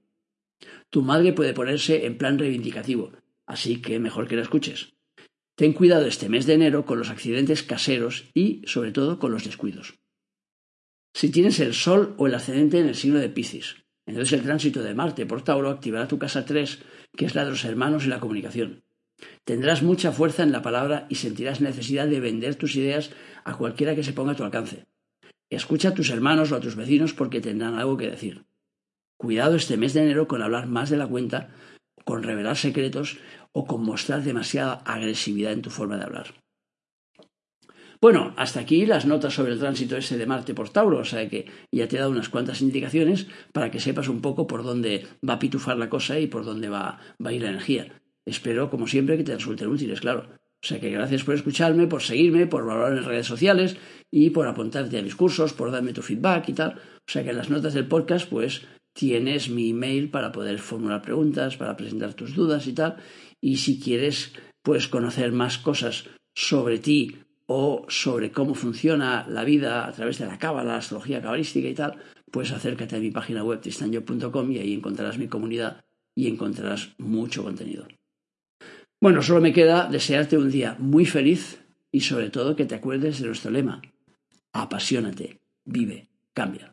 Tu 0.89 1.01
madre 1.01 1.33
puede 1.33 1.53
ponerse 1.53 2.05
en 2.05 2.17
plan 2.17 2.39
reivindicativo, 2.39 3.11
así 3.45 3.81
que 3.81 3.99
mejor 3.99 4.27
que 4.27 4.35
la 4.35 4.41
escuches. 4.43 4.93
Ten 5.55 5.73
cuidado 5.73 6.05
este 6.05 6.29
mes 6.29 6.45
de 6.45 6.53
enero 6.53 6.85
con 6.85 6.97
los 6.97 7.09
accidentes 7.09 7.63
caseros 7.63 8.29
y, 8.33 8.61
sobre 8.65 8.91
todo, 8.91 9.19
con 9.19 9.31
los 9.31 9.43
descuidos. 9.43 9.99
Si 11.13 11.29
tienes 11.31 11.59
el 11.59 11.73
Sol 11.73 12.15
o 12.17 12.27
el 12.27 12.35
ascendente 12.35 12.79
en 12.79 12.87
el 12.87 12.95
signo 12.95 13.19
de 13.19 13.29
Piscis, 13.29 13.75
entonces 14.05 14.39
el 14.39 14.45
tránsito 14.45 14.81
de 14.81 14.95
Marte 14.95 15.25
por 15.25 15.43
Tauro 15.43 15.69
activará 15.69 16.07
tu 16.07 16.17
casa 16.17 16.45
3, 16.45 16.79
que 17.15 17.25
es 17.25 17.35
la 17.35 17.43
de 17.43 17.51
los 17.51 17.65
hermanos 17.65 18.05
y 18.05 18.09
la 18.09 18.19
comunicación. 18.19 18.83
Tendrás 19.43 19.83
mucha 19.83 20.11
fuerza 20.11 20.43
en 20.43 20.51
la 20.51 20.61
palabra 20.61 21.05
y 21.09 21.15
sentirás 21.15 21.61
necesidad 21.61 22.07
de 22.07 22.19
vender 22.19 22.55
tus 22.55 22.75
ideas 22.75 23.11
a 23.43 23.57
cualquiera 23.57 23.95
que 23.95 24.03
se 24.03 24.13
ponga 24.13 24.33
a 24.33 24.35
tu 24.35 24.43
alcance. 24.43 24.85
Escucha 25.49 25.89
a 25.89 25.93
tus 25.93 26.09
hermanos 26.09 26.51
o 26.51 26.55
a 26.55 26.59
tus 26.59 26.75
vecinos 26.75 27.13
porque 27.13 27.41
tendrán 27.41 27.75
algo 27.75 27.97
que 27.97 28.09
decir. 28.09 28.45
Cuidado 29.17 29.55
este 29.55 29.77
mes 29.77 29.93
de 29.93 30.03
enero 30.03 30.27
con 30.27 30.41
hablar 30.41 30.67
más 30.67 30.89
de 30.89 30.97
la 30.97 31.07
cuenta, 31.07 31.49
con 32.05 32.23
revelar 32.23 32.55
secretos 32.55 33.17
o 33.51 33.65
con 33.65 33.83
mostrar 33.83 34.23
demasiada 34.23 34.75
agresividad 34.85 35.51
en 35.51 35.61
tu 35.61 35.69
forma 35.69 35.97
de 35.97 36.03
hablar. 36.03 36.33
Bueno, 38.01 38.33
hasta 38.37 38.61
aquí 38.61 38.85
las 38.85 39.05
notas 39.05 39.33
sobre 39.33 39.51
el 39.51 39.59
tránsito 39.59 39.97
ese 39.97 40.17
de 40.17 40.25
Marte 40.25 40.53
por 40.53 40.69
Tauro, 40.69 40.99
o 40.99 41.05
sea 41.05 41.27
que 41.27 41.47
ya 41.69 41.85
te 41.85 41.97
he 41.97 41.99
dado 41.99 42.11
unas 42.11 42.29
cuantas 42.29 42.61
indicaciones 42.61 43.27
para 43.51 43.71
que 43.71 43.81
sepas 43.81 44.07
un 44.07 44.21
poco 44.21 44.47
por 44.47 44.63
dónde 44.63 45.05
va 45.27 45.33
a 45.33 45.39
pitufar 45.39 45.77
la 45.77 45.89
cosa 45.89 46.17
y 46.17 46.27
por 46.27 46.45
dónde 46.45 46.69
va, 46.69 47.01
a 47.21 47.33
ir 47.33 47.41
la 47.41 47.49
energía. 47.49 48.01
Espero, 48.25 48.69
como 48.69 48.87
siempre, 48.87 49.17
que 49.17 49.25
te 49.25 49.35
resulten 49.35 49.67
útiles, 49.67 49.99
claro. 49.99 50.29
O 50.63 50.67
sea 50.67 50.79
que 50.79 50.91
gracias 50.91 51.25
por 51.25 51.35
escucharme, 51.35 51.87
por 51.87 52.01
seguirme, 52.01 52.47
por 52.47 52.65
valorar 52.65 52.97
en 52.97 53.03
redes 53.03 53.27
sociales 53.27 53.75
y 54.09 54.29
por 54.29 54.47
apuntarte 54.47 54.97
a 54.97 55.01
mis 55.01 55.15
cursos, 55.15 55.51
por 55.51 55.69
darme 55.69 55.91
tu 55.91 56.01
feedback 56.01 56.47
y 56.47 56.53
tal. 56.53 56.75
O 57.05 57.11
sea 57.11 57.23
que 57.23 57.31
en 57.31 57.37
las 57.37 57.49
notas 57.49 57.73
del 57.73 57.87
podcast, 57.87 58.29
pues 58.29 58.65
tienes 58.93 59.49
mi 59.49 59.71
email 59.71 60.09
para 60.09 60.31
poder 60.31 60.59
formular 60.59 61.01
preguntas, 61.01 61.57
para 61.57 61.75
presentar 61.75 62.13
tus 62.13 62.33
dudas 62.33 62.65
y 62.67 62.73
tal. 62.73 62.95
Y 63.41 63.57
si 63.57 63.77
quieres, 63.77 64.31
pues 64.61 64.87
conocer 64.87 65.33
más 65.33 65.57
cosas 65.57 66.05
sobre 66.33 66.79
ti 66.79 67.17
o 67.51 67.83
sobre 67.89 68.31
cómo 68.31 68.53
funciona 68.53 69.25
la 69.27 69.43
vida 69.43 69.87
a 69.87 69.91
través 69.91 70.19
de 70.19 70.27
la 70.27 70.37
cábala, 70.37 70.73
la 70.73 70.77
astrología 70.77 71.19
cabalística 71.19 71.67
y 71.67 71.73
tal, 71.73 71.97
pues 72.31 72.51
acércate 72.51 72.95
a 72.95 72.99
mi 72.99 73.09
página 73.09 73.43
web 73.43 73.59
tristanyo.com 73.59 74.51
y 74.51 74.59
ahí 74.59 74.73
encontrarás 74.75 75.17
mi 75.17 75.27
comunidad 75.27 75.83
y 76.15 76.27
encontrarás 76.27 76.93
mucho 76.99 77.43
contenido. 77.43 77.87
Bueno, 79.01 79.23
solo 79.23 79.41
me 79.41 79.51
queda 79.51 79.89
desearte 79.89 80.37
un 80.37 80.51
día 80.51 80.75
muy 80.77 81.07
feliz 81.07 81.59
y 81.91 82.01
sobre 82.01 82.29
todo 82.29 82.55
que 82.55 82.65
te 82.65 82.75
acuerdes 82.75 83.19
de 83.19 83.25
nuestro 83.25 83.49
lema. 83.49 83.81
Apasionate, 84.53 85.39
vive, 85.65 86.07
cambia. 86.35 86.71